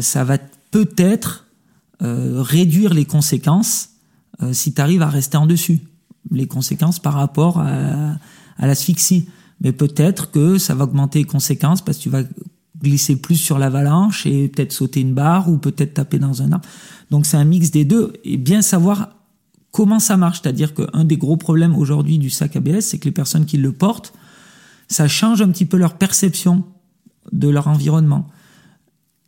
ça 0.00 0.24
va 0.24 0.38
peut-être 0.70 1.46
réduire 2.00 2.94
les 2.94 3.04
conséquences 3.04 3.90
si 4.52 4.72
tu 4.72 4.80
arrives 4.80 5.02
à 5.02 5.08
rester 5.08 5.36
en 5.36 5.46
dessus 5.46 5.80
les 6.30 6.46
conséquences 6.46 6.98
par 6.98 7.14
rapport 7.14 7.58
à, 7.58 8.16
à 8.58 8.66
l'asphyxie. 8.66 9.28
Mais 9.60 9.72
peut-être 9.72 10.30
que 10.30 10.58
ça 10.58 10.74
va 10.74 10.84
augmenter 10.84 11.20
les 11.20 11.24
conséquences 11.24 11.82
parce 11.82 11.98
que 11.98 12.02
tu 12.04 12.10
vas 12.10 12.22
glisser 12.80 13.16
plus 13.16 13.36
sur 13.36 13.58
l'avalanche 13.58 14.26
et 14.26 14.48
peut-être 14.48 14.72
sauter 14.72 15.00
une 15.00 15.14
barre 15.14 15.50
ou 15.50 15.58
peut-être 15.58 15.94
taper 15.94 16.18
dans 16.18 16.42
un 16.42 16.52
arbre. 16.52 16.68
Donc 17.10 17.26
c'est 17.26 17.36
un 17.36 17.44
mix 17.44 17.70
des 17.70 17.84
deux 17.84 18.12
et 18.24 18.36
bien 18.36 18.62
savoir 18.62 19.10
comment 19.78 20.00
ça 20.00 20.16
marche. 20.16 20.40
C'est-à-dire 20.42 20.74
qu'un 20.74 21.04
des 21.04 21.16
gros 21.16 21.36
problèmes 21.36 21.76
aujourd'hui 21.76 22.18
du 22.18 22.30
sac 22.30 22.56
ABS, 22.56 22.80
c'est 22.80 22.98
que 22.98 23.04
les 23.04 23.12
personnes 23.12 23.46
qui 23.46 23.58
le 23.58 23.70
portent, 23.70 24.12
ça 24.88 25.06
change 25.06 25.40
un 25.40 25.48
petit 25.50 25.66
peu 25.66 25.76
leur 25.76 25.94
perception 25.94 26.64
de 27.30 27.48
leur 27.48 27.68
environnement. 27.68 28.26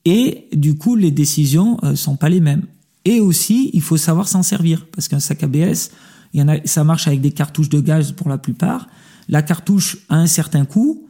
Et 0.04 0.48
du 0.52 0.76
coup, 0.76 0.96
les 0.96 1.12
décisions 1.12 1.78
euh, 1.84 1.94
sont 1.94 2.16
pas 2.16 2.28
les 2.28 2.40
mêmes. 2.40 2.64
Et 3.04 3.20
aussi, 3.20 3.70
il 3.74 3.80
faut 3.80 3.96
savoir 3.96 4.26
s'en 4.26 4.42
servir 4.42 4.88
parce 4.90 5.06
qu'un 5.06 5.20
sac 5.20 5.44
ABS, 5.44 5.92
il 6.34 6.40
y 6.40 6.42
en 6.42 6.48
a, 6.48 6.56
ça 6.64 6.82
marche 6.82 7.06
avec 7.06 7.20
des 7.20 7.30
cartouches 7.30 7.68
de 7.68 7.80
gaz 7.80 8.10
pour 8.10 8.28
la 8.28 8.36
plupart. 8.36 8.88
La 9.28 9.42
cartouche 9.42 9.98
a 10.08 10.16
un 10.16 10.26
certain 10.26 10.64
coût. 10.64 11.06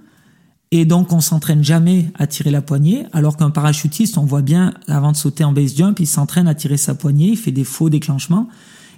Et 0.71 0.85
donc, 0.85 1.15
on 1.15 1.21
s'entraîne 1.21 1.65
jamais 1.65 2.13
à 2.15 2.27
tirer 2.27 2.51
la 2.51 2.61
poignée, 2.61 3.07
alors 3.13 3.39
qu'un 3.39 3.51
parachutiste, 3.51 4.19
on 4.19 4.27
voit 4.27 4.43
bien, 4.43 4.75
avant 4.87 5.13
de 5.13 5.17
sauter 5.17 5.45
en 5.45 5.53
base 5.53 5.75
jump, 5.77 5.99
il 5.99 6.07
s'entraîne 6.07 6.47
à 6.47 6.55
tirer 6.55 6.77
sa 6.77 6.95
poignée, 6.95 7.31
il 7.31 7.39
fait 7.39 7.53
des 7.53 7.65
faux 7.65 7.89
déclenchements. 7.89 8.47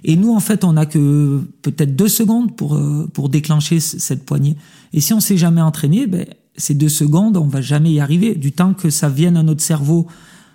Et 0.03 0.15
nous, 0.15 0.33
en 0.33 0.39
fait, 0.39 0.63
on 0.63 0.75
a 0.75 0.85
que 0.85 1.41
peut-être 1.61 1.95
deux 1.95 2.07
secondes 2.07 2.55
pour, 2.55 2.75
euh, 2.75 3.09
pour 3.13 3.29
déclencher 3.29 3.79
cette 3.79 4.25
poignée. 4.25 4.57
Et 4.91 4.99
si 4.99 5.13
on 5.13 5.19
s'est 5.19 5.37
jamais 5.37 5.61
entraîné, 5.61 6.07
ben, 6.07 6.25
ces 6.57 6.73
deux 6.73 6.89
secondes, 6.89 7.37
on 7.37 7.47
va 7.47 7.61
jamais 7.61 7.91
y 7.91 7.99
arriver. 7.99 8.35
Du 8.35 8.51
temps 8.51 8.73
que 8.73 8.89
ça 8.89 9.09
vienne 9.09 9.37
à 9.37 9.43
notre 9.43 9.61
cerveau, 9.61 10.07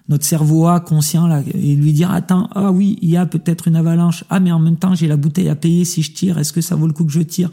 notre 0.09 0.25
cerveau 0.25 0.67
A 0.67 0.81
conscient, 0.81 1.27
là, 1.27 1.43
et 1.55 1.75
lui 1.75 1.93
dire, 1.93 2.11
attends, 2.11 2.49
ah 2.55 2.71
oui, 2.71 2.99
il 3.03 3.11
y 3.11 3.17
a 3.17 3.27
peut-être 3.27 3.69
une 3.69 3.77
avalanche. 3.77 4.25
Ah, 4.31 4.41
mais 4.41 4.53
en 4.53 4.59
même 4.59 4.77
temps, 4.77 4.95
j'ai 4.95 5.09
la 5.09 5.17
bouteille 5.17 5.49
à 5.49 5.55
payer 5.55 5.85
si 5.85 6.03
je 6.03 6.13
tire. 6.13 6.39
Est-ce 6.39 6.53
que 6.53 6.61
ça 6.61 6.77
vaut 6.77 6.87
le 6.87 6.93
coup 6.93 7.05
que 7.05 7.13
je 7.13 7.21
tire? 7.21 7.51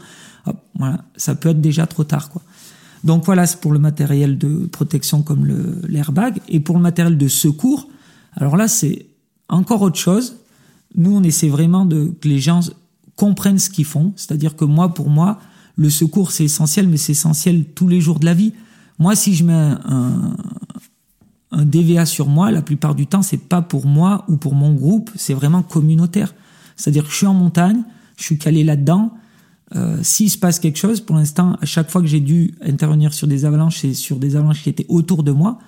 voilà. 0.78 1.04
Ça 1.16 1.34
peut 1.34 1.48
être 1.48 1.60
déjà 1.60 1.86
trop 1.86 2.04
tard, 2.04 2.28
quoi. 2.28 2.42
Donc 3.04 3.24
voilà, 3.24 3.46
c'est 3.46 3.60
pour 3.60 3.72
le 3.72 3.78
matériel 3.78 4.36
de 4.36 4.66
protection 4.66 5.22
comme 5.22 5.46
l'airbag. 5.88 6.40
Et 6.48 6.60
pour 6.60 6.76
le 6.76 6.82
matériel 6.82 7.16
de 7.16 7.28
secours, 7.28 7.88
alors 8.34 8.56
là, 8.56 8.68
c'est 8.68 9.06
encore 9.48 9.82
autre 9.82 9.98
chose. 9.98 10.36
Nous, 10.96 11.14
on 11.14 11.22
essaie 11.22 11.48
vraiment 11.48 11.84
de 11.84 12.14
que 12.20 12.28
les 12.28 12.38
gens 12.38 12.60
comprennent 13.14 13.58
ce 13.58 13.70
qu'ils 13.70 13.84
font. 13.84 14.12
C'est-à-dire 14.16 14.56
que 14.56 14.64
moi, 14.64 14.94
pour 14.94 15.10
moi, 15.10 15.38
le 15.76 15.90
secours, 15.90 16.30
c'est 16.30 16.44
essentiel, 16.44 16.88
mais 16.88 16.96
c'est 16.96 17.12
essentiel 17.12 17.64
tous 17.74 17.88
les 17.88 18.00
jours 18.00 18.18
de 18.18 18.24
la 18.24 18.34
vie. 18.34 18.52
Moi, 18.98 19.14
si 19.14 19.34
je 19.34 19.44
mets 19.44 19.52
un, 19.52 20.36
DVA 21.52 22.06
sur 22.06 22.28
moi, 22.28 22.50
la 22.50 22.62
plupart 22.62 22.94
du 22.94 23.06
temps, 23.06 23.22
c'est 23.22 23.36
pas 23.48 23.62
pour 23.62 23.86
moi 23.86 24.24
ou 24.28 24.36
pour 24.36 24.54
mon 24.54 24.74
groupe, 24.74 25.10
c'est 25.14 25.32
vraiment 25.32 25.62
communautaire. 25.62 26.34
C'est-à-dire 26.76 27.04
que 27.04 27.10
je 27.10 27.16
suis 27.16 27.26
en 27.26 27.34
montagne, 27.34 27.82
je 28.16 28.24
suis 28.24 28.38
calé 28.38 28.64
là-dedans. 28.64 29.12
Euh, 29.74 29.98
S'il 30.02 30.30
se 30.30 30.36
passe 30.36 30.58
quelque 30.58 30.78
chose, 30.78 31.00
pour 31.00 31.16
l'instant, 31.16 31.56
à 31.60 31.66
chaque 31.66 31.90
fois 31.90 32.02
que 32.02 32.06
j'ai 32.06 32.20
dû 32.20 32.54
intervenir 32.62 33.14
sur 33.14 33.26
des 33.26 33.44
avalanches 33.44 33.84
et 33.84 33.94
sur 33.94 34.18
des 34.18 34.36
avalanches 34.36 34.62
qui 34.62 34.68
étaient 34.68 34.86
autour 34.88 35.22
de 35.22 35.32
moi, 35.32 35.58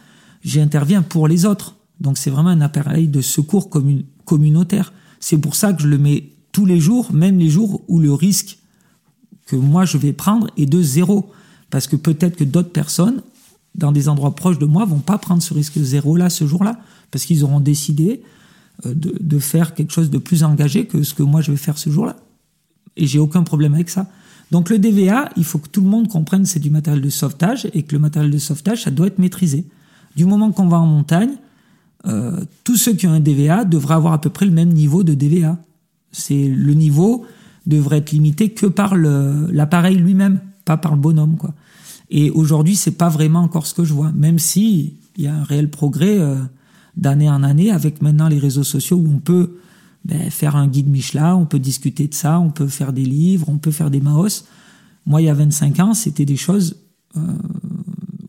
j'interviens 0.42 1.02
pour 1.02 1.26
les 1.28 1.46
autres. 1.46 1.76
Donc 2.00 2.18
c'est 2.18 2.30
vraiment 2.30 2.50
un 2.50 2.60
appareil 2.60 3.08
de 3.08 3.20
secours 3.20 3.70
communautaire. 4.24 4.92
C'est 5.20 5.38
pour 5.38 5.54
ça 5.54 5.72
que 5.72 5.82
je 5.82 5.88
le 5.88 5.98
mets 5.98 6.30
tous 6.52 6.66
les 6.66 6.80
jours, 6.80 7.12
même 7.12 7.38
les 7.38 7.48
jours 7.48 7.82
où 7.88 7.98
le 7.98 8.12
risque 8.12 8.58
que 9.46 9.56
moi 9.56 9.84
je 9.84 9.98
vais 9.98 10.12
prendre 10.12 10.48
est 10.56 10.66
de 10.66 10.82
zéro. 10.82 11.30
Parce 11.70 11.86
que 11.86 11.96
peut-être 11.96 12.36
que 12.36 12.44
d'autres 12.44 12.70
personnes, 12.72 13.22
dans 13.74 13.92
des 13.92 14.08
endroits 14.08 14.34
proches 14.34 14.58
de 14.58 14.66
moi, 14.66 14.84
vont 14.84 15.00
pas 15.00 15.18
prendre 15.18 15.42
ce 15.42 15.54
risque 15.54 15.78
zéro 15.78 16.16
là 16.16 16.30
ce 16.30 16.46
jour-là, 16.46 16.80
parce 17.10 17.24
qu'ils 17.24 17.44
auront 17.44 17.60
décidé 17.60 18.22
euh, 18.86 18.94
de, 18.94 19.14
de, 19.20 19.38
faire 19.38 19.74
quelque 19.74 19.92
chose 19.92 20.10
de 20.10 20.18
plus 20.18 20.44
engagé 20.44 20.86
que 20.86 21.02
ce 21.02 21.14
que 21.14 21.22
moi 21.22 21.40
je 21.40 21.50
vais 21.50 21.56
faire 21.56 21.78
ce 21.78 21.90
jour-là. 21.90 22.16
Et 22.96 23.06
j'ai 23.06 23.18
aucun 23.18 23.42
problème 23.42 23.74
avec 23.74 23.90
ça. 23.90 24.08
Donc 24.50 24.70
le 24.70 24.78
DVA, 24.78 25.28
il 25.36 25.44
faut 25.44 25.58
que 25.58 25.68
tout 25.68 25.82
le 25.82 25.88
monde 25.88 26.08
comprenne 26.08 26.46
c'est 26.46 26.58
du 26.58 26.70
matériel 26.70 27.02
de 27.02 27.10
sauvetage 27.10 27.68
et 27.74 27.82
que 27.82 27.92
le 27.92 27.98
matériel 27.98 28.30
de 28.30 28.38
sauvetage, 28.38 28.84
ça 28.84 28.90
doit 28.90 29.06
être 29.06 29.18
maîtrisé. 29.18 29.66
Du 30.16 30.24
moment 30.24 30.50
qu'on 30.52 30.68
va 30.68 30.78
en 30.78 30.86
montagne, 30.86 31.36
euh, 32.06 32.40
tous 32.64 32.76
ceux 32.76 32.94
qui 32.94 33.06
ont 33.06 33.12
un 33.12 33.20
DVA 33.20 33.64
devraient 33.64 33.94
avoir 33.94 34.12
à 34.12 34.20
peu 34.20 34.30
près 34.30 34.46
le 34.46 34.52
même 34.52 34.72
niveau 34.72 35.02
de 35.02 35.14
DVA. 35.14 35.58
C'est 36.12 36.48
le 36.48 36.74
niveau 36.74 37.26
devrait 37.66 37.98
être 37.98 38.12
limité 38.12 38.50
que 38.50 38.66
par 38.66 38.96
l'appareil 38.96 39.96
lui-même, 39.96 40.40
pas 40.64 40.76
par 40.76 40.94
le 40.94 41.00
bonhomme 41.00 41.36
quoi. 41.36 41.54
Et 42.10 42.30
aujourd'hui, 42.30 42.74
c'est 42.74 42.92
pas 42.92 43.10
vraiment 43.10 43.40
encore 43.40 43.66
ce 43.66 43.74
que 43.74 43.84
je 43.84 43.92
vois, 43.92 44.12
même 44.12 44.38
si 44.38 44.96
il 45.16 45.24
y 45.24 45.26
a 45.26 45.34
un 45.34 45.44
réel 45.44 45.68
progrès 45.68 46.18
euh, 46.18 46.36
d'année 46.96 47.28
en 47.28 47.42
année 47.42 47.70
avec 47.70 48.00
maintenant 48.00 48.28
les 48.28 48.38
réseaux 48.38 48.64
sociaux 48.64 48.96
où 48.96 49.08
on 49.12 49.18
peut 49.18 49.58
ben, 50.04 50.30
faire 50.30 50.56
un 50.56 50.68
guide 50.68 50.88
Michelin, 50.88 51.34
on 51.34 51.44
peut 51.44 51.58
discuter 51.58 52.08
de 52.08 52.14
ça, 52.14 52.40
on 52.40 52.50
peut 52.50 52.68
faire 52.68 52.94
des 52.94 53.04
livres, 53.04 53.50
on 53.50 53.58
peut 53.58 53.70
faire 53.70 53.90
des 53.90 54.00
Maos. 54.00 54.44
Moi, 55.04 55.20
il 55.20 55.26
y 55.26 55.28
a 55.28 55.34
25 55.34 55.80
ans, 55.80 55.94
c'était 55.94 56.24
des 56.24 56.36
choses 56.36 56.76
euh, 57.16 57.20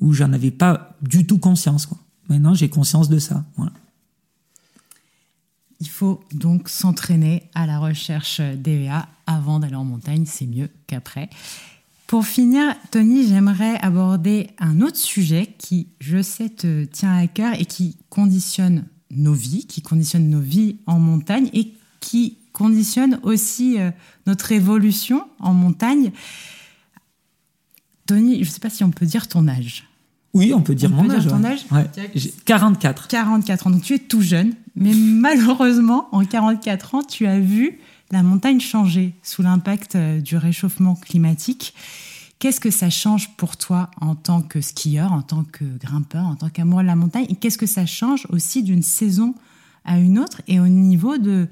où 0.01 0.11
j'en 0.13 0.33
avais 0.33 0.51
pas 0.51 0.97
du 1.01 1.25
tout 1.25 1.37
conscience 1.37 1.85
quoi. 1.85 1.97
Maintenant, 2.29 2.53
j'ai 2.53 2.69
conscience 2.69 3.09
de 3.09 3.19
ça. 3.19 3.43
Il 5.79 5.89
faut 5.89 6.21
donc 6.33 6.69
s'entraîner 6.69 7.49
à 7.55 7.65
la 7.65 7.79
recherche 7.79 8.39
d'EVA 8.39 9.07
avant 9.25 9.59
d'aller 9.59 9.75
en 9.75 9.85
montagne, 9.85 10.25
c'est 10.25 10.45
mieux 10.45 10.69
qu'après. 10.87 11.29
Pour 12.07 12.25
finir, 12.25 12.75
Tony, 12.91 13.27
j'aimerais 13.27 13.77
aborder 13.81 14.49
un 14.57 14.81
autre 14.81 14.97
sujet 14.97 15.53
qui, 15.57 15.89
je 15.99 16.21
sais, 16.21 16.49
te 16.49 16.85
tient 16.85 17.15
à 17.15 17.27
cœur 17.27 17.53
et 17.59 17.65
qui 17.65 17.97
conditionne 18.09 18.85
nos 19.11 19.33
vies, 19.33 19.65
qui 19.65 19.81
conditionne 19.81 20.29
nos 20.29 20.39
vies 20.39 20.77
en 20.85 20.99
montagne 20.99 21.49
et 21.53 21.73
qui 21.99 22.37
conditionne 22.53 23.19
aussi 23.23 23.79
euh, 23.79 23.91
notre 24.25 24.51
évolution 24.51 25.27
en 25.39 25.53
montagne. 25.53 26.11
Tony, 28.05 28.43
je 28.43 28.49
ne 28.49 28.53
sais 28.53 28.59
pas 28.59 28.69
si 28.69 28.83
on 28.83 28.91
peut 28.91 29.05
dire 29.05 29.27
ton 29.27 29.47
âge. 29.47 29.88
Oui, 30.33 30.53
on 30.53 30.61
peut 30.61 30.75
dire 30.75 30.89
mon 30.91 31.09
âge. 31.09 31.27
ton 31.27 31.43
âge 31.43 31.65
44. 32.45 33.07
44 33.07 33.67
ans, 33.67 33.69
donc 33.71 33.81
tu 33.81 33.95
es 33.95 33.99
tout 33.99 34.21
jeune, 34.21 34.53
mais 34.75 34.93
malheureusement, 34.93 36.07
en 36.11 36.23
44 36.23 36.95
ans, 36.95 37.03
tu 37.03 37.25
as 37.25 37.39
vu 37.39 37.79
la 38.11 38.23
montagne 38.23 38.59
changer 38.59 39.15
sous 39.23 39.41
l'impact 39.41 39.95
euh, 39.95 40.21
du 40.21 40.37
réchauffement 40.37 40.95
climatique. 40.95 41.73
Qu'est-ce 42.39 42.59
que 42.59 42.71
ça 42.71 42.89
change 42.89 43.35
pour 43.35 43.57
toi 43.57 43.91
en 43.99 44.15
tant 44.15 44.41
que 44.41 44.61
skieur, 44.61 45.11
en 45.11 45.21
tant 45.21 45.43
que 45.43 45.65
grimpeur, 45.77 46.25
en 46.25 46.35
tant 46.35 46.49
qu'amoureux 46.49 46.83
de 46.83 46.87
la 46.87 46.95
montagne? 46.95 47.25
Et 47.29 47.35
qu'est-ce 47.35 47.57
que 47.57 47.65
ça 47.65 47.85
change 47.85 48.25
aussi 48.29 48.63
d'une 48.63 48.81
saison 48.83 49.35
à 49.83 49.99
une 49.99 50.17
autre 50.19 50.41
et 50.47 50.59
au 50.59 50.67
niveau 50.67 51.17
de, 51.17 51.47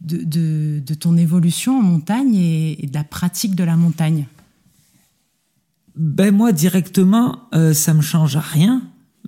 de, 0.00 0.80
de, 0.80 0.94
ton 0.94 1.16
évolution 1.16 1.78
en 1.78 1.82
montagne 1.82 2.34
et 2.34 2.86
de 2.86 2.94
la 2.94 3.04
pratique 3.04 3.54
de 3.54 3.62
la 3.62 3.76
montagne? 3.76 4.26
Ben 5.98 6.34
moi 6.34 6.52
directement, 6.52 7.48
euh, 7.54 7.74
ça 7.74 7.92
me 7.92 8.00
change 8.00 8.36
rien, 8.36 8.82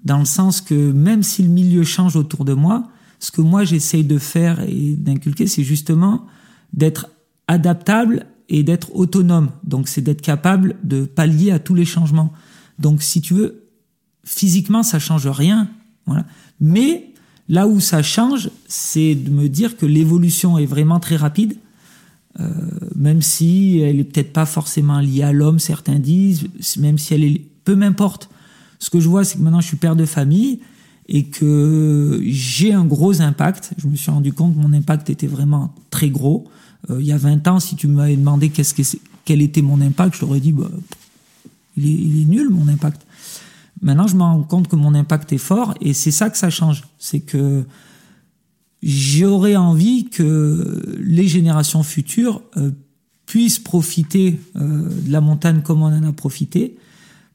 dans 0.05 0.19
le 0.19 0.25
sens 0.25 0.61
que 0.61 0.93
même 0.93 1.23
si 1.23 1.43
le 1.43 1.49
milieu 1.49 1.83
change 1.83 2.17
autour 2.17 2.45
de 2.45 2.55
moi, 2.55 2.89
ce 3.19 3.31
que 3.31 3.41
moi 3.41 3.65
j'essaye 3.65 4.05
de 4.05 4.19
faire 4.19 4.61
et 4.61 4.95
d'inculquer, 4.97 5.47
c'est 5.47 5.65
justement 5.65 6.27
d'être 6.73 7.09
adaptable 7.49 8.27
et 8.49 8.63
d'être 8.63 8.95
autonome. 8.95 9.51
Donc 9.65 9.89
c'est 9.89 10.01
d'être 10.01 10.23
capable 10.23 10.77
de 10.85 11.05
pallier 11.05 11.51
à 11.51 11.59
tous 11.59 11.75
les 11.75 11.85
changements. 11.85 12.33
Donc 12.79 13.03
si 13.03 13.21
tu 13.21 13.35
veux, 13.35 13.65
physiquement 14.25 14.83
ça 14.83 14.99
change 14.99 15.27
rien, 15.27 15.69
voilà. 16.07 16.25
Mais 16.61 17.13
là 17.49 17.67
où 17.67 17.81
ça 17.81 18.03
change, 18.03 18.51
c'est 18.69 19.17
de 19.17 19.31
me 19.31 19.49
dire 19.49 19.77
que 19.77 19.87
l'évolution 19.87 20.57
est 20.57 20.67
vraiment 20.67 21.01
très 21.01 21.17
rapide 21.17 21.57
euh, 22.39 22.49
même 22.95 23.23
si 23.23 23.79
elle 23.81 23.99
est 23.99 24.05
peut-être 24.05 24.33
pas 24.33 24.47
forcément 24.47 25.01
liée 25.01 25.23
à 25.23 25.33
l'homme, 25.33 25.59
certains 25.59 25.99
disent, 25.99 26.47
même 26.79 26.99
si 26.99 27.15
elle 27.15 27.25
est, 27.25 27.43
peu 27.65 27.75
m'importe. 27.75 28.31
Ce 28.79 28.89
que 28.89 29.01
je 29.01 29.09
vois, 29.09 29.25
c'est 29.25 29.39
que 29.39 29.43
maintenant 29.43 29.61
je 29.61 29.67
suis 29.67 29.77
père 29.77 29.97
de 29.97 30.07
famille 30.07 30.61
et 31.09 31.25
que 31.25 32.21
j'ai 32.25 32.73
un 32.73 32.85
gros 32.85 33.21
impact. 33.21 33.73
Je 33.77 33.87
me 33.87 33.97
suis 33.97 34.11
rendu 34.11 34.33
compte 34.33 34.55
que 34.55 34.61
mon 34.61 34.73
impact 34.73 35.11
était 35.11 35.27
vraiment 35.27 35.75
très 35.91 36.09
gros. 36.09 36.49
Euh, 36.89 37.01
il 37.01 37.07
y 37.07 37.13
a 37.13 37.19
20 37.19 37.47
ans, 37.49 37.61
si 37.61 37.77
tu 37.77 37.89
m'avais 37.89 38.17
demandé 38.17 38.49
qu'est-ce 38.49 38.75
que 38.75 38.83
quel 39.25 39.43
était 39.43 39.63
mon 39.63 39.81
impact, 39.81 40.15
je 40.15 40.21
t'aurais 40.21 40.41
dit, 40.41 40.53
bah, 40.53 40.71
il, 41.77 41.87
est, 41.87 41.93
il 41.93 42.23
est 42.23 42.25
nul 42.25 42.49
mon 42.49 42.69
impact. 42.69 43.03
Maintenant, 43.83 44.07
je 44.07 44.17
me 44.17 44.23
rends 44.23 44.43
compte 44.43 44.69
que 44.69 44.77
mon 44.77 44.95
impact 44.95 45.33
est 45.33 45.39
fort 45.39 45.75
et 45.81 45.93
c'est 45.95 46.11
ça 46.11 46.31
que 46.31 46.39
ça 46.39 46.51
change. 46.51 46.85
C'est 46.99 47.21
que 47.21 47.65
j'aurais 48.83 49.57
envie 49.57 50.09
que 50.09 50.97
les 50.99 51.29
générations 51.29 51.83
futures 51.83 52.43
euh, 52.57 52.71
puissent 53.27 53.59
profiter 53.59 54.41
euh, 54.57 54.89
de 54.89 55.13
la 55.13 55.21
montagne 55.21 55.63
comme 55.63 55.83
on 55.83 55.87
en 55.87 56.03
a 56.03 56.13
profité, 56.13 56.77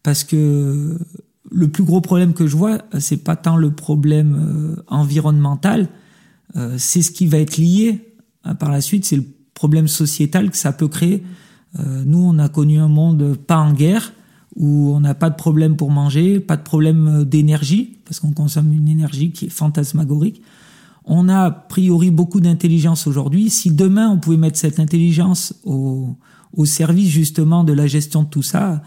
parce 0.03 0.23
que 0.23 0.97
le 1.51 1.67
plus 1.67 1.84
gros 1.84 2.01
problème 2.01 2.34
que 2.34 2.47
je 2.47 2.55
vois, 2.55 2.79
c'est 2.99 3.23
pas 3.23 3.36
tant 3.36 3.55
le 3.55 3.71
problème 3.71 4.75
euh, 4.77 4.84
environnemental, 4.88 5.89
c'est 6.77 7.01
ce 7.01 7.12
qui 7.12 7.27
va 7.27 7.39
être 7.39 7.58
lié 7.58 8.13
par 8.60 8.71
la 8.71 8.79
suite, 8.79 9.03
c'est 9.03 9.17
le 9.17 9.25
problème 9.53 9.89
sociétal 9.89 10.49
que 10.49 10.55
ça 10.55 10.71
peut 10.71 10.88
créer. 10.88 11.21
nous, 12.05 12.19
on 12.19 12.39
a 12.39 12.47
connu 12.47 12.79
un 12.79 12.88
monde 12.88 13.36
pas 13.36 13.58
en 13.58 13.73
guerre, 13.73 14.13
où 14.55 14.93
on 14.95 15.01
n'a 15.01 15.15
pas 15.15 15.29
de 15.29 15.36
problème 15.36 15.75
pour 15.75 15.91
manger, 15.91 16.39
pas 16.39 16.55
de 16.55 16.62
problème 16.62 17.25
d'énergie, 17.25 17.97
parce 18.05 18.21
qu'on 18.21 18.31
consomme 18.31 18.71
une 18.71 18.88
énergie 18.88 19.31
qui 19.31 19.47
est 19.47 19.49
fantasmagorique. 19.49 20.41
On 21.05 21.29
a 21.29 21.45
a 21.45 21.51
priori 21.51 22.09
beaucoup 22.09 22.41
d'intelligence 22.41 23.05
aujourd'hui. 23.05 23.49
Si 23.49 23.71
demain 23.71 24.09
on 24.09 24.17
pouvait 24.17 24.37
mettre 24.37 24.57
cette 24.57 24.79
intelligence 24.79 25.53
au, 25.63 26.15
au 26.53 26.65
service 26.65 27.09
justement 27.09 27.63
de 27.63 27.73
la 27.73 27.85
gestion 27.85 28.23
de 28.23 28.27
tout 28.27 28.41
ça, 28.41 28.81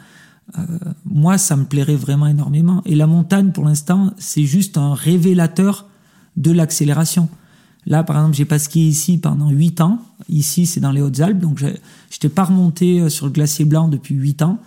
euh, 0.59 0.62
moi 1.04 1.38
ça 1.38 1.57
me 1.57 1.64
plairait 1.64 1.96
vraiment 1.96 2.26
énormément. 2.26 2.83
Et 2.87 2.96
la 2.96 3.07
montagne 3.07 3.52
pour 3.52 3.64
l'instant 3.64 4.12
c'est 4.18 4.44
juste 4.44 4.78
un 4.78 4.94
révélateur 4.94 5.87
de 6.37 6.50
l'accélération. 6.50 7.28
Là 7.87 8.02
par 8.02 8.16
exemple 8.16 8.35
j'ai 8.35 8.44
pas 8.44 8.59
skié 8.59 8.87
ici 8.87 9.18
pendant 9.18 9.50
huit 9.50 9.81
ans. 9.81 10.00
Ici 10.28 10.66
c'est 10.66 10.81
dans 10.81 10.92
les 10.92 11.00
Hautes-Alpes 11.00 11.38
donc 11.38 11.59
je 11.59 11.66
n'étais 11.66 12.28
pas 12.28 12.44
remonté 12.44 13.00
euh, 13.00 13.09
sur 13.09 13.26
le 13.26 13.33
glacier 13.33 13.64
blanc 13.64 13.87
depuis 13.87 14.16
huit 14.16 14.42
ans. 14.42 14.59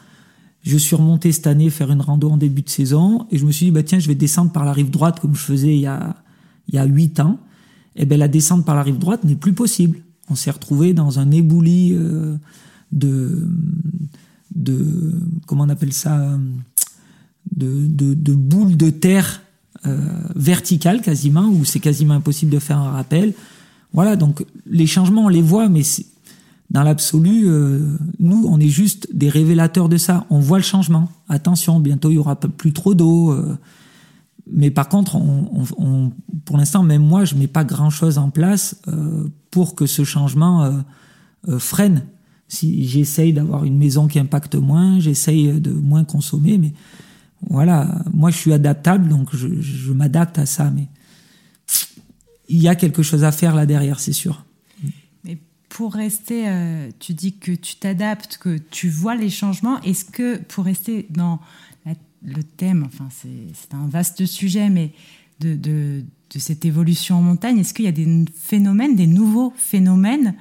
Je 0.63 0.77
suis 0.77 0.95
remonté 0.95 1.31
cette 1.31 1.47
année 1.47 1.69
faire 1.69 1.91
une 1.91 2.01
rando 2.01 2.29
en 2.29 2.37
début 2.37 2.61
de 2.61 2.69
saison 2.69 3.25
et 3.29 3.37
je 3.37 3.45
me 3.45 3.51
suis 3.51 3.65
dit 3.65 3.71
bah 3.71 3.83
tiens 3.83 3.99
je 3.99 4.07
vais 4.07 4.15
descendre 4.15 4.51
par 4.51 4.63
la 4.63 4.71
rive 4.71 4.89
droite 4.89 5.19
comme 5.19 5.35
je 5.35 5.41
faisais 5.41 5.75
il 5.75 5.81
y 5.81 5.87
a 5.87 6.15
il 6.67 6.75
y 6.75 6.77
a 6.77 6.85
huit 6.85 7.19
ans, 7.19 7.39
eh 7.95 8.05
ben 8.05 8.17
la 8.17 8.27
descente 8.27 8.65
par 8.65 8.75
la 8.75 8.83
rive 8.83 8.97
droite 8.97 9.23
n'est 9.23 9.35
plus 9.35 9.53
possible. 9.53 9.99
On 10.29 10.35
s'est 10.35 10.51
retrouvé 10.51 10.93
dans 10.93 11.19
un 11.19 11.31
éboulis 11.31 11.93
euh, 11.93 12.35
de, 12.91 13.47
de, 14.55 15.13
comment 15.45 15.63
on 15.63 15.69
appelle 15.69 15.93
ça, 15.93 16.39
de, 17.55 17.87
de, 17.87 18.13
de 18.13 18.33
boules 18.33 18.77
de 18.77 18.89
terre 18.89 19.41
euh, 19.87 19.97
verticales 20.35 21.01
quasiment, 21.01 21.47
où 21.47 21.65
c'est 21.65 21.79
quasiment 21.79 22.13
impossible 22.13 22.51
de 22.51 22.59
faire 22.59 22.77
un 22.77 22.91
rappel. 22.91 23.33
Voilà, 23.93 24.15
donc 24.15 24.45
les 24.67 24.87
changements, 24.87 25.25
on 25.25 25.29
les 25.29 25.41
voit, 25.41 25.67
mais 25.67 25.81
dans 26.69 26.83
l'absolu, 26.83 27.43
euh, 27.47 27.97
nous, 28.19 28.45
on 28.47 28.59
est 28.59 28.69
juste 28.69 29.09
des 29.13 29.27
révélateurs 29.27 29.89
de 29.89 29.97
ça. 29.97 30.25
On 30.29 30.39
voit 30.39 30.57
le 30.57 30.63
changement. 30.63 31.09
Attention, 31.27 31.79
bientôt 31.79 32.09
il 32.09 32.15
y 32.15 32.17
aura 32.17 32.39
plus 32.39 32.71
trop 32.71 32.93
d'eau. 32.93 33.31
Euh. 33.31 33.57
Mais 34.49 34.71
par 34.71 34.89
contre, 34.89 35.15
on, 35.15 36.11
pour 36.45 36.57
l'instant, 36.57 36.83
même 36.83 37.03
moi, 37.03 37.25
je 37.25 37.35
mets 37.35 37.47
pas 37.47 37.63
grand-chose 37.63 38.17
en 38.17 38.29
place 38.29 38.81
euh, 38.87 39.27
pour 39.49 39.75
que 39.75 39.85
ce 39.85 40.03
changement 40.03 40.83
freine. 41.57 42.05
Si 42.47 42.87
j'essaye 42.87 43.33
d'avoir 43.33 43.65
une 43.65 43.77
maison 43.77 44.07
qui 44.07 44.19
impacte 44.19 44.55
moins, 44.55 44.99
j'essaye 44.99 45.59
de 45.59 45.71
moins 45.71 46.03
consommer, 46.03 46.57
mais 46.57 46.73
voilà, 47.49 48.03
moi 48.13 48.29
je 48.29 48.37
suis 48.37 48.53
adaptable, 48.53 49.07
donc 49.07 49.35
je, 49.35 49.91
m'adapte 49.91 50.37
à 50.37 50.45
ça. 50.45 50.69
Mais 50.71 50.87
il 52.49 52.59
y 52.59 52.67
a 52.67 52.75
quelque 52.75 53.03
chose 53.03 53.23
à 53.23 53.31
faire 53.31 53.55
là 53.55 53.65
derrière, 53.65 53.99
c'est 53.99 54.13
sûr. 54.13 54.45
Mais 55.23 55.37
pour 55.69 55.93
rester, 55.93 56.47
euh, 56.47 56.89
tu 56.99 57.13
dis 57.13 57.37
que 57.37 57.51
tu 57.51 57.77
t'adaptes, 57.77 58.37
que 58.37 58.57
tu 58.57 58.89
vois 58.89 59.15
les 59.15 59.29
changements. 59.29 59.81
Est-ce 59.81 60.05
que 60.05 60.37
pour 60.37 60.65
rester 60.65 61.07
dans 61.09 61.39
le 62.23 62.43
thème, 62.43 62.83
enfin 62.85 63.07
c'est 63.09 63.73
un 63.73 63.87
vaste 63.87 64.25
sujet, 64.25 64.69
mais 64.69 64.91
de, 65.39 66.03
cette 66.37 66.65
évolution 66.65 67.17
en 67.17 67.21
montagne, 67.21 67.59
est-ce 67.59 67.73
qu'il 67.73 67.85
y 67.85 67.87
a 67.87 67.91
des 67.91 68.25
phénomènes, 68.35 68.95
des 68.95 69.07
nouveaux 69.07 69.53
phénomènes 69.57 70.35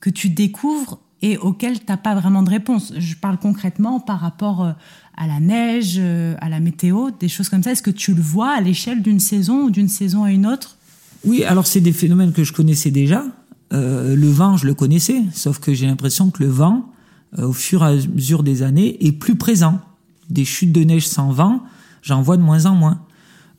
que 0.00 0.10
tu 0.10 0.28
découvres 0.28 1.00
et 1.22 1.36
auxquels 1.36 1.78
tu 1.80 1.86
n'as 1.88 1.96
pas 1.96 2.14
vraiment 2.14 2.42
de 2.42 2.50
réponse? 2.50 2.92
Je 2.96 3.14
parle 3.16 3.38
concrètement 3.38 4.00
par 4.00 4.20
rapport 4.20 4.64
euh, 4.64 4.72
à 5.16 5.26
la 5.26 5.40
neige, 5.40 5.96
euh, 5.98 6.36
à 6.40 6.48
la 6.48 6.60
météo, 6.60 7.10
des 7.18 7.28
choses 7.28 7.48
comme 7.48 7.62
ça. 7.62 7.72
Est-ce 7.72 7.82
que 7.82 7.90
tu 7.90 8.14
le 8.14 8.22
vois 8.22 8.50
à 8.50 8.60
l'échelle 8.60 9.02
d'une 9.02 9.20
saison 9.20 9.64
ou 9.64 9.70
d'une 9.70 9.88
saison 9.88 10.24
à 10.24 10.32
une 10.32 10.46
autre? 10.46 10.76
Oui, 11.24 11.44
alors 11.44 11.66
c'est 11.66 11.80
des 11.80 11.92
phénomènes 11.92 12.32
que 12.32 12.44
je 12.44 12.52
connaissais 12.52 12.90
déjà. 12.90 13.24
Euh, 13.72 14.14
le 14.14 14.28
vent, 14.28 14.56
je 14.56 14.66
le 14.66 14.74
connaissais, 14.74 15.22
sauf 15.34 15.58
que 15.58 15.74
j'ai 15.74 15.86
l'impression 15.86 16.30
que 16.30 16.42
le 16.42 16.48
vent, 16.48 16.90
au 17.36 17.52
fur 17.52 17.82
et 17.82 17.88
à 17.88 17.94
mesure 17.94 18.42
des 18.42 18.62
années, 18.62 19.04
est 19.04 19.12
plus 19.12 19.34
présent. 19.34 19.80
Des 20.30 20.44
chutes 20.44 20.72
de 20.72 20.82
neige 20.82 21.06
sans 21.06 21.30
vent, 21.30 21.62
j'en 22.02 22.22
vois 22.22 22.36
de 22.36 22.42
moins 22.42 22.66
en 22.66 22.74
moins. 22.74 23.02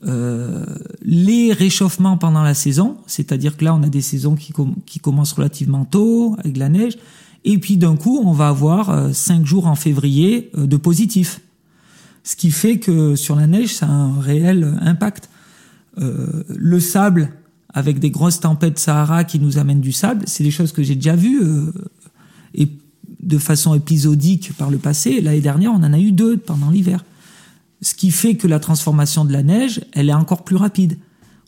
Euh, 0.06 0.66
les 1.02 1.54
réchauffements 1.54 2.18
pendant 2.18 2.44
la 2.44 2.54
saison, 2.54 2.98
c'est-à-dire 3.08 3.58
que 3.58 3.66
là 3.66 3.74
on 3.74 3.82
a 3.84 3.90
des 3.90 4.02
saisons 4.02 4.36
qui, 4.36 4.54
commencent 5.00 5.34
relativement 5.34 5.86
tôt 5.86 6.36
avec 6.40 6.58
la 6.58 6.70
neige, 6.70 6.98
et 7.46 7.58
puis 7.58 7.78
d'un 7.78 7.96
coup 7.96 8.22
on 8.24 8.32
va 8.32 8.50
avoir 8.50 9.16
cinq 9.16 9.46
jours 9.46 9.66
en 9.66 9.76
février 9.76 10.52
de 10.56 10.78
positif, 10.78 11.42
ce 12.24 12.36
qui 12.36 12.52
fait 12.52 12.78
que 12.78 13.16
sur 13.16 13.36
la 13.36 13.48
neige 13.48 13.74
ça 13.74 13.88
a 13.88 13.92
un 13.92 14.20
réel 14.20 14.78
impact. 14.82 15.30
le 15.98 16.80
sable, 16.80 17.32
avec 17.78 18.00
des 18.00 18.10
grosses 18.10 18.40
tempêtes 18.40 18.80
Sahara 18.80 19.24
qui 19.24 19.40
nous 19.40 19.60
amènent 19.60 19.82
du 19.82 19.92
sable. 19.92 20.24
C'est 20.26 20.44
des 20.44 20.50
choses 20.50 20.72
que 20.72 20.82
j'ai 20.82 20.96
déjà 20.96 21.16
vues 21.16 21.44
euh, 21.44 21.72
de 23.28 23.38
façon 23.38 23.76
épisodique 23.76 24.54
par 24.58 24.72
le 24.72 24.78
passé. 24.78 25.22
L'année 25.22 25.42
dernière, 25.42 25.72
on 25.72 25.84
en 25.84 25.94
a 25.94 26.00
eu 26.00 26.12
deux 26.12 26.38
pendant 26.38 26.72
l'hiver. 26.72 27.04
Ce 27.82 27.94
qui 27.94 28.10
fait 28.10 28.36
que 28.36 28.48
la 28.48 28.60
transformation 28.60 29.26
de 29.26 29.34
la 29.34 29.44
neige, 29.44 29.82
elle 29.94 30.10
est 30.10 30.14
encore 30.14 30.44
plus 30.44 30.56
rapide. 30.56 30.98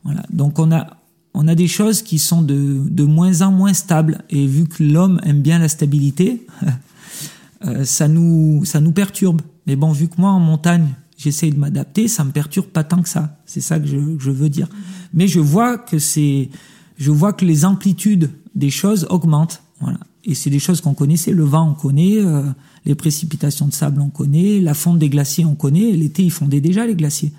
Voilà. 0.03 0.23
Donc 0.29 0.59
on 0.59 0.71
a 0.71 0.97
on 1.33 1.47
a 1.47 1.55
des 1.55 1.67
choses 1.67 2.01
qui 2.01 2.17
sont 2.19 2.41
de, 2.41 2.83
de 2.89 3.03
moins 3.03 3.41
en 3.41 3.51
moins 3.51 3.73
stables. 3.73 4.23
Et 4.29 4.45
vu 4.45 4.65
que 4.65 4.83
l'homme 4.83 5.19
aime 5.23 5.41
bien 5.41 5.59
la 5.59 5.69
stabilité, 5.69 6.45
euh, 7.65 7.85
ça 7.85 8.07
nous 8.07 8.65
ça 8.65 8.81
nous 8.81 8.91
perturbe. 8.91 9.41
Mais 9.65 9.75
bon, 9.75 9.91
vu 9.91 10.07
que 10.07 10.19
moi 10.19 10.31
en 10.31 10.39
montagne, 10.39 10.87
j'essaye 11.19 11.51
de 11.51 11.59
m'adapter, 11.59 12.07
ça 12.07 12.23
me 12.23 12.31
perturbe 12.31 12.67
pas 12.67 12.83
tant 12.83 13.01
que 13.01 13.09
ça. 13.09 13.37
C'est 13.45 13.61
ça 13.61 13.79
que 13.79 13.85
je, 13.85 14.31
veux 14.31 14.49
dire. 14.49 14.67
Mais 15.13 15.27
je 15.27 15.39
vois 15.39 15.77
que 15.77 15.99
c'est, 15.99 16.49
je 16.97 17.11
vois 17.11 17.33
que 17.33 17.45
les 17.45 17.65
amplitudes 17.65 18.31
des 18.55 18.69
choses 18.69 19.05
augmentent. 19.09 19.61
Voilà. 19.79 19.99
Et 20.25 20.35
c'est 20.35 20.49
des 20.49 20.59
choses 20.59 20.81
qu'on 20.81 20.93
connaissait. 20.93 21.31
Le 21.31 21.43
vent, 21.43 21.69
on 21.69 21.73
connaît. 21.73 22.17
Euh, 22.17 22.43
les 22.85 22.95
précipitations 22.95 23.67
de 23.67 23.73
sable, 23.73 24.01
on 24.01 24.09
connaît. 24.09 24.59
La 24.59 24.73
fonte 24.73 24.99
des 24.99 25.09
glaciers, 25.09 25.45
on 25.45 25.55
connaît. 25.55 25.91
L'été, 25.91 26.23
ils 26.23 26.31
fondaient 26.31 26.61
déjà 26.61 26.85
les 26.85 26.95
glaciers. 26.95 27.31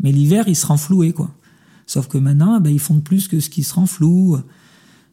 Mais 0.00 0.12
l'hiver, 0.12 0.44
ils 0.46 0.56
se 0.56 0.66
renflouaient, 0.66 1.12
quoi. 1.12 1.30
Sauf 1.86 2.06
que 2.06 2.18
maintenant, 2.18 2.60
ben, 2.60 2.70
ils 2.70 2.78
fondent 2.78 3.02
plus 3.02 3.26
que 3.26 3.40
ce 3.40 3.50
qui 3.50 3.64
se 3.64 3.74
renfloue. 3.74 4.38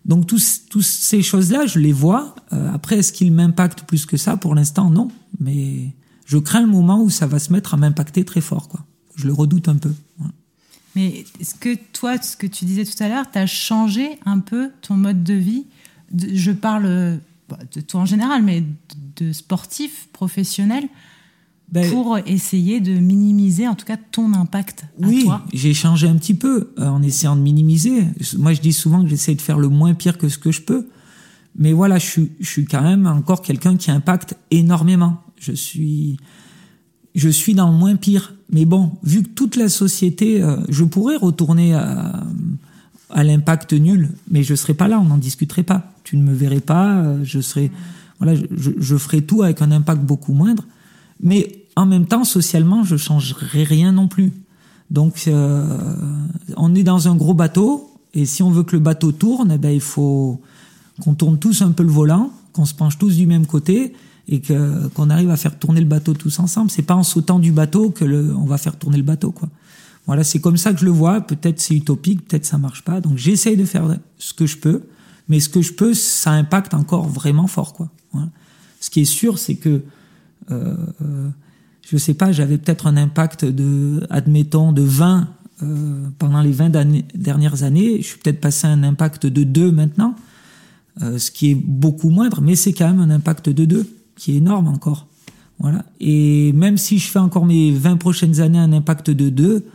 Donc, 0.06 0.28
tous, 0.28 0.62
tous 0.70 0.84
ces 0.84 1.22
choses-là, 1.22 1.66
je 1.66 1.80
les 1.80 1.92
vois. 1.92 2.36
Euh, 2.54 2.72
après, 2.72 2.98
est-ce 3.00 3.12
qu'ils 3.12 3.32
m'impactent 3.32 3.84
plus 3.84 4.06
que 4.06 4.16
ça? 4.16 4.38
Pour 4.38 4.54
l'instant, 4.54 4.90
non. 4.90 5.10
Mais 5.40 5.96
je 6.26 6.38
crains 6.38 6.62
le 6.62 6.68
moment 6.68 7.02
où 7.02 7.10
ça 7.10 7.26
va 7.26 7.40
se 7.40 7.52
mettre 7.52 7.74
à 7.74 7.78
m'impacter 7.78 8.24
très 8.24 8.42
fort. 8.42 8.68
Quoi. 8.70 8.86
Je 9.16 9.26
le 9.26 9.34
redoute 9.34 9.68
un 9.68 9.76
peu. 9.76 9.92
Mais 10.96 11.26
est-ce 11.40 11.54
que 11.54 11.78
toi, 11.94 12.20
ce 12.20 12.36
que 12.36 12.48
tu 12.48 12.66
disais 12.66 12.84
tout 12.84 13.04
à 13.04 13.08
l'heure, 13.08 13.30
tu 13.32 13.38
as 13.38 13.46
changé 13.46 14.18
un 14.26 14.40
peu 14.40 14.72
ton 14.82 14.96
mode 14.96 15.24
de 15.24 15.36
vie 15.36 15.66
Je 16.16 16.52
parle 16.52 17.20
bah, 17.50 17.60
de 17.74 17.82
toi 17.82 18.02
en 18.02 18.06
général, 18.06 18.44
mais 18.44 18.64
de 19.18 19.32
sportif, 19.32 20.08
professionnel, 20.14 20.88
ben, 21.72 21.90
pour 21.92 22.18
essayer 22.26 22.80
de 22.80 22.94
minimiser 22.94 23.68
en 23.68 23.76
tout 23.76 23.86
cas 23.86 23.98
ton 23.98 24.34
impact 24.34 24.86
oui, 25.00 25.24
toi. 25.26 25.44
j'ai 25.52 25.74
changé 25.74 26.08
un 26.08 26.16
petit 26.16 26.34
peu 26.34 26.72
euh, 26.80 26.88
en 26.88 27.02
essayant 27.04 27.36
de 27.36 27.42
minimiser. 27.42 28.06
Moi, 28.38 28.54
je 28.54 28.62
dis 28.62 28.72
souvent 28.72 29.04
que 29.04 29.10
j'essaie 29.10 29.36
de 29.36 29.42
faire 29.42 29.60
le 29.60 29.68
moins 29.68 29.94
pire 29.94 30.18
que 30.18 30.30
ce 30.30 30.38
que 30.38 30.52
je 30.52 30.62
peux. 30.62 30.88
Mais 31.60 31.74
voilà, 31.74 31.98
je 31.98 32.06
suis, 32.06 32.32
je 32.40 32.50
suis 32.50 32.66
quand 32.66 32.84
même 32.84 33.06
encore 33.06 33.42
quelqu'un 33.42 33.76
qui 33.76 33.92
impacte 33.92 34.36
énormément 34.52 35.24
je 35.40 35.52
suis, 35.52 36.18
je 37.16 37.30
suis 37.30 37.54
dans 37.54 37.72
le 37.72 37.78
moins 37.78 37.96
pire. 37.96 38.34
Mais 38.50 38.66
bon, 38.66 38.92
vu 39.04 39.24
que 39.24 39.30
toute 39.30 39.56
la 39.56 39.70
société, 39.70 40.42
euh, 40.42 40.58
je 40.70 40.84
pourrais 40.84 41.18
retourner 41.18 41.74
à, 41.74 42.24
à 43.10 43.24
l'impact 43.24 43.74
nul, 43.74 44.12
mais 44.30 44.44
je 44.44 44.56
serais 44.56 44.74
pas 44.74 44.88
là, 44.88 45.00
on 45.00 45.06
n'en 45.06 45.18
discuterait 45.18 45.64
pas. 45.64 45.92
Tu 46.08 46.16
ne 46.16 46.24
me 46.24 46.34
verrais 46.34 46.62
pas, 46.62 47.00
euh, 47.00 47.20
je 47.26 47.42
serais, 47.42 47.70
voilà, 48.18 48.34
je, 48.56 48.72
je 48.78 48.96
ferais 48.96 49.20
tout 49.20 49.44
avec 49.44 49.62
un 49.62 49.72
impact 49.72 50.04
beaucoup 50.04 50.32
moindre. 50.32 50.64
Mais 51.22 51.66
en 51.76 51.86
même 51.86 52.06
temps, 52.06 52.24
socialement, 52.24 52.86
je 52.86 52.96
changerais 52.96 53.64
rien 53.64 53.92
non 53.92 54.08
plus. 54.08 54.32
Donc, 54.90 55.26
euh, 55.28 55.68
on 56.56 56.74
est 56.76 56.84
dans 56.84 57.10
un 57.10 57.16
gros 57.18 57.34
bateau, 57.34 57.92
et 58.14 58.26
si 58.26 58.42
on 58.42 58.52
veut 58.52 58.64
que 58.64 58.78
le 58.78 58.82
bateau 58.82 59.12
tourne, 59.12 59.52
eh 59.54 59.58
ben, 59.58 59.72
il 59.72 59.82
faut 59.82 60.40
qu'on 61.02 61.14
tourne 61.14 61.40
tous 61.40 61.62
un 61.62 61.72
peu 61.72 61.84
le 61.84 61.92
volant, 61.92 62.32
qu'on 62.54 62.64
se 62.64 62.74
penche 62.74 62.98
tous 62.98 63.18
du 63.18 63.28
même 63.28 63.46
côté, 63.46 63.94
et 64.30 64.40
que 64.40 64.88
qu'on 64.94 65.10
arrive 65.10 65.30
à 65.30 65.36
faire 65.36 65.60
tourner 65.60 65.82
le 65.82 65.88
bateau 65.88 66.14
tous 66.14 66.40
ensemble. 66.40 66.72
C'est 66.72 66.84
pas 66.84 66.96
en 66.96 67.04
sautant 67.04 67.38
du 67.38 67.52
bateau 67.52 67.90
que 67.90 68.06
le, 68.06 68.34
on 68.34 68.46
va 68.46 68.58
faire 68.58 68.78
tourner 68.78 68.96
le 68.96 69.04
bateau, 69.04 69.32
quoi. 69.32 69.50
Voilà, 70.06 70.24
c'est 70.24 70.40
comme 70.40 70.56
ça 70.56 70.72
que 70.72 70.80
je 70.80 70.86
le 70.86 70.92
vois. 70.92 71.20
Peut-être 71.20 71.60
c'est 71.60 71.76
utopique, 71.76 72.26
peut-être 72.26 72.46
ça 72.46 72.58
marche 72.58 72.86
pas. 72.86 73.02
Donc 73.02 73.18
j'essaye 73.18 73.58
de 73.58 73.66
faire 73.66 73.94
ce 74.18 74.34
que 74.34 74.46
je 74.46 74.56
peux, 74.56 74.84
mais 75.30 75.40
ce 75.40 75.50
que 75.50 75.62
je 75.62 75.74
peux, 75.74 75.94
ça 75.94 76.32
impacte 76.32 76.74
encore 76.74 77.08
vraiment 77.08 77.48
fort, 77.48 77.74
quoi. 77.74 77.90
Voilà. 78.12 78.30
Ce 78.80 78.90
qui 78.90 79.02
est 79.02 79.06
sûr, 79.06 79.40
c'est 79.40 79.56
que 79.56 79.84
euh, 80.52 80.76
euh 81.02 81.30
je 81.90 81.96
sais 81.96 82.14
pas, 82.14 82.34
j'avais 82.34 82.58
peut-être 82.58 82.86
un 82.86 82.98
impact 82.98 83.46
de, 83.46 84.06
admettons, 84.10 84.74
de 84.74 84.82
20 84.82 85.30
euh, 85.64 86.10
pendant 86.20 86.42
les 86.42 86.52
20 86.52 86.70
dernières 87.16 87.64
années. 87.64 88.02
Je 88.02 88.08
suis 88.08 88.20
peut-être 88.20 88.42
passé 88.42 88.68
à 88.68 88.72
un 88.72 88.84
impact 88.84 89.26
de 89.26 89.44
2 89.44 89.72
maintenant, 89.72 90.14
euh, 91.02 91.18
ce 91.18 91.32
qui 91.32 91.52
est 91.52 91.56
beaucoup 91.56 92.10
moindre, 92.10 92.42
mais 92.42 92.56
c'est 92.56 92.74
quand 92.74 92.88
même 92.88 93.00
un 93.00 93.10
impact 93.10 93.50
de 93.50 93.64
2 93.64 93.90
qui 94.18 94.34
est 94.34 94.36
énorme 94.36 94.68
encore. 94.68 95.08
Voilà. 95.60 95.86
Et 96.02 96.52
même 96.54 96.78
si 96.78 97.00
je 97.00 97.10
fais 97.10 97.20
encore 97.20 97.46
mes 97.46 97.72
20 97.72 97.96
prochaines 97.96 98.42
années 98.42 98.60
un 98.60 98.74
impact 98.74 99.10
de 99.10 99.30
2, 99.30 99.66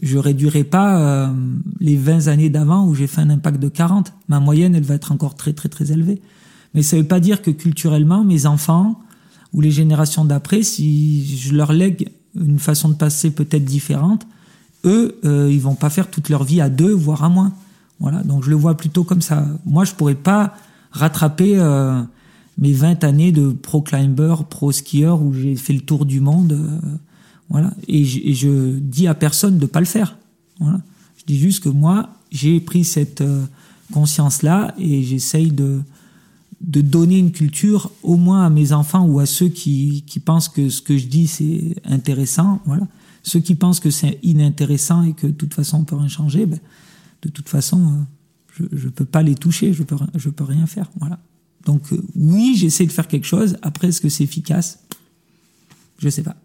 je 0.00 0.18
réduirai 0.18 0.64
pas 0.64 1.00
euh, 1.00 1.28
les 1.80 1.96
20 1.96 2.28
années 2.28 2.48
d'avant 2.48 2.86
où 2.86 2.94
j'ai 2.94 3.06
fait 3.06 3.20
un 3.20 3.30
impact 3.30 3.60
de 3.60 3.68
40. 3.68 4.12
Ma 4.28 4.40
moyenne, 4.40 4.74
elle 4.74 4.84
va 4.84 4.94
être 4.94 5.12
encore 5.12 5.34
très 5.34 5.52
très 5.52 5.68
très 5.68 5.92
élevée. 5.92 6.22
Mais 6.74 6.82
ça 6.82 6.96
veut 6.96 7.04
pas 7.04 7.20
dire 7.20 7.42
que 7.42 7.50
culturellement, 7.50 8.22
mes 8.24 8.46
enfants 8.46 9.00
ou 9.52 9.60
les 9.60 9.72
générations 9.72 10.24
d'après, 10.24 10.62
si 10.62 11.36
je 11.36 11.54
leur 11.54 11.72
lègue 11.72 12.10
une 12.36 12.60
façon 12.60 12.88
de 12.88 12.94
passer 12.94 13.32
peut-être 13.32 13.64
différente, 13.64 14.26
eux, 14.84 15.18
euh, 15.24 15.50
ils 15.50 15.60
vont 15.60 15.74
pas 15.74 15.90
faire 15.90 16.08
toute 16.08 16.28
leur 16.28 16.44
vie 16.44 16.60
à 16.60 16.68
deux, 16.68 16.92
voire 16.92 17.24
à 17.24 17.28
moins. 17.28 17.52
Voilà. 17.98 18.22
Donc 18.22 18.44
je 18.44 18.50
le 18.50 18.56
vois 18.56 18.76
plutôt 18.76 19.02
comme 19.02 19.20
ça. 19.20 19.44
Moi, 19.66 19.84
je 19.84 19.92
pourrais 19.92 20.14
pas 20.14 20.54
rattraper 20.92 21.58
euh, 21.58 22.00
mes 22.58 22.72
20 22.72 23.02
années 23.02 23.32
de 23.32 23.50
pro 23.50 23.82
climber, 23.82 24.36
pro 24.48 24.70
skieur 24.70 25.20
où 25.20 25.34
j'ai 25.34 25.56
fait 25.56 25.72
le 25.72 25.80
tour 25.80 26.06
du 26.06 26.20
monde. 26.20 26.56
Voilà. 27.50 27.74
Et 27.88 28.04
je, 28.04 28.20
et 28.20 28.34
je, 28.34 28.78
dis 28.78 29.06
à 29.06 29.14
personne 29.14 29.58
de 29.58 29.66
pas 29.66 29.80
le 29.80 29.86
faire. 29.86 30.16
Voilà. 30.60 30.80
Je 31.18 31.24
dis 31.26 31.38
juste 31.38 31.62
que 31.62 31.68
moi, 31.68 32.10
j'ai 32.30 32.60
pris 32.60 32.84
cette 32.84 33.20
euh, 33.20 33.44
conscience-là 33.92 34.74
et 34.78 35.02
j'essaye 35.02 35.50
de, 35.50 35.80
de 36.60 36.80
donner 36.80 37.18
une 37.18 37.32
culture 37.32 37.90
au 38.02 38.16
moins 38.16 38.46
à 38.46 38.50
mes 38.50 38.72
enfants 38.72 39.04
ou 39.06 39.18
à 39.18 39.26
ceux 39.26 39.48
qui, 39.48 40.04
qui 40.06 40.20
pensent 40.20 40.48
que 40.48 40.68
ce 40.68 40.80
que 40.80 40.96
je 40.96 41.06
dis 41.06 41.26
c'est 41.26 41.76
intéressant. 41.84 42.60
Voilà. 42.66 42.86
Ceux 43.22 43.40
qui 43.40 43.54
pensent 43.54 43.80
que 43.80 43.90
c'est 43.90 44.18
inintéressant 44.22 45.02
et 45.02 45.12
que 45.12 45.26
de 45.26 45.32
toute 45.32 45.52
façon 45.54 45.78
on 45.78 45.84
peut 45.84 45.96
rien 45.96 46.08
changer, 46.08 46.46
ben, 46.46 46.58
de 47.22 47.28
toute 47.28 47.48
façon, 47.48 48.06
euh, 48.60 48.66
je 48.72 48.86
ne 48.86 48.90
peux 48.90 49.04
pas 49.04 49.22
les 49.22 49.34
toucher, 49.34 49.72
je 49.72 49.82
peux, 49.82 49.96
je 50.14 50.30
peux 50.30 50.44
rien 50.44 50.66
faire. 50.66 50.90
Voilà. 50.98 51.18
Donc 51.66 51.92
euh, 51.92 52.02
oui, 52.16 52.54
j'essaie 52.56 52.86
de 52.86 52.92
faire 52.92 53.08
quelque 53.08 53.26
chose. 53.26 53.56
Après, 53.62 53.88
est-ce 53.88 54.00
que 54.00 54.08
c'est 54.08 54.24
efficace? 54.24 54.80
Je 55.98 56.08
sais 56.08 56.22
pas. 56.22 56.36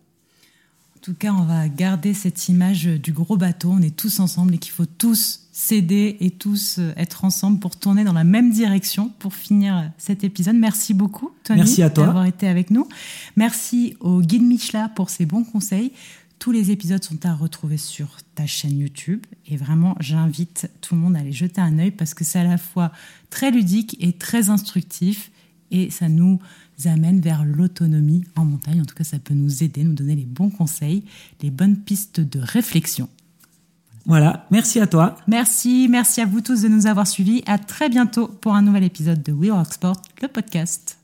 En 1.06 1.12
tout 1.12 1.18
cas, 1.20 1.34
on 1.34 1.44
va 1.44 1.70
garder 1.70 2.16
cette 2.16 2.50
image 2.50 2.86
du 2.86 3.14
gros 3.14 3.38
bateau. 3.38 3.70
On 3.70 3.82
est 3.84 3.96
tous 3.96 4.20
ensemble 4.20 4.56
et 4.56 4.58
qu'il 4.58 4.72
faut 4.72 4.88
tous 4.88 5.42
s'aider 5.52 6.18
et 6.20 6.32
tous 6.32 6.80
euh, 6.80 6.94
être 6.98 7.26
ensemble 7.26 7.60
pour 7.60 7.76
tourner 7.76 8.04
dans 8.04 8.12
la 8.14 8.24
même 8.24 8.52
direction 8.52 9.12
pour 9.20 9.36
finir 9.36 9.92
cet 10.00 10.24
épisode. 10.24 10.56
Merci 10.56 10.96
beaucoup, 10.96 11.30
Tony, 11.44 11.60
Merci 11.60 11.84
à 11.84 11.92
toi. 11.92 12.08
d'avoir 12.08 12.26
été 12.26 12.48
avec 12.48 12.72
nous. 12.72 12.88
Merci 13.36 13.96
au 14.00 14.20
guide 14.20 14.42
Michelin 14.42 14.90
pour 14.90 15.12
ses 15.12 15.28
bons 15.28 15.44
conseils. 15.44 15.92
Tous 16.40 16.52
les 16.52 16.72
épisodes 16.72 17.04
sont 17.04 17.24
à 17.24 17.36
retrouver 17.36 17.78
sur 17.78 18.18
ta 18.34 18.48
chaîne 18.48 18.80
YouTube. 18.80 19.24
Et 19.46 19.58
vraiment, 19.58 19.96
j'invite 20.00 20.72
tout 20.82 20.96
le 20.96 21.02
monde 21.02 21.16
à 21.16 21.20
aller 21.20 21.32
jeter 21.32 21.62
un 21.62 21.78
œil 21.78 21.92
parce 21.92 22.16
que 22.16 22.24
c'est 22.24 22.40
à 22.40 22.44
la 22.44 22.58
fois 22.58 22.92
très 23.30 23.52
ludique 23.52 23.96
et 24.00 24.14
très 24.14 24.50
instructif. 24.50 25.30
Et 25.70 25.92
ça 25.92 26.10
nous 26.10 26.40
amène 26.86 27.22
vers 27.22 27.46
l'autonomie 27.46 28.24
en 28.36 28.46
montagne. 28.46 28.82
En 28.82 28.86
tout 28.86 28.96
cas, 28.96 29.04
ça 29.04 29.20
peut 29.20 29.34
nous 29.34 29.64
aider, 29.64 29.84
nous 29.84 29.94
donner 29.94 30.16
les 30.16 30.26
bons 30.26 30.50
conseils, 30.50 31.04
les 31.42 31.50
bonnes 31.50 31.78
pistes 31.78 32.20
de 32.20 32.40
réflexion. 32.40 33.10
Voilà, 34.06 34.46
merci 34.52 34.80
à 34.80 34.88
toi. 34.88 35.18
Merci, 35.28 35.88
merci 35.90 36.22
à 36.22 36.26
vous 36.26 36.42
tous 36.42 36.62
de 36.62 36.68
nous 36.68 36.86
avoir 36.86 37.08
suivis. 37.08 37.42
À 37.48 37.58
très 37.58 37.90
bientôt 37.90 38.28
pour 38.28 38.54
un 38.54 38.62
nouvel 38.62 38.84
épisode 38.84 39.24
de 39.24 39.32
We 39.32 39.52
Rock 39.52 39.74
Sport, 39.74 40.02
le 40.22 40.28
podcast. 40.28 40.95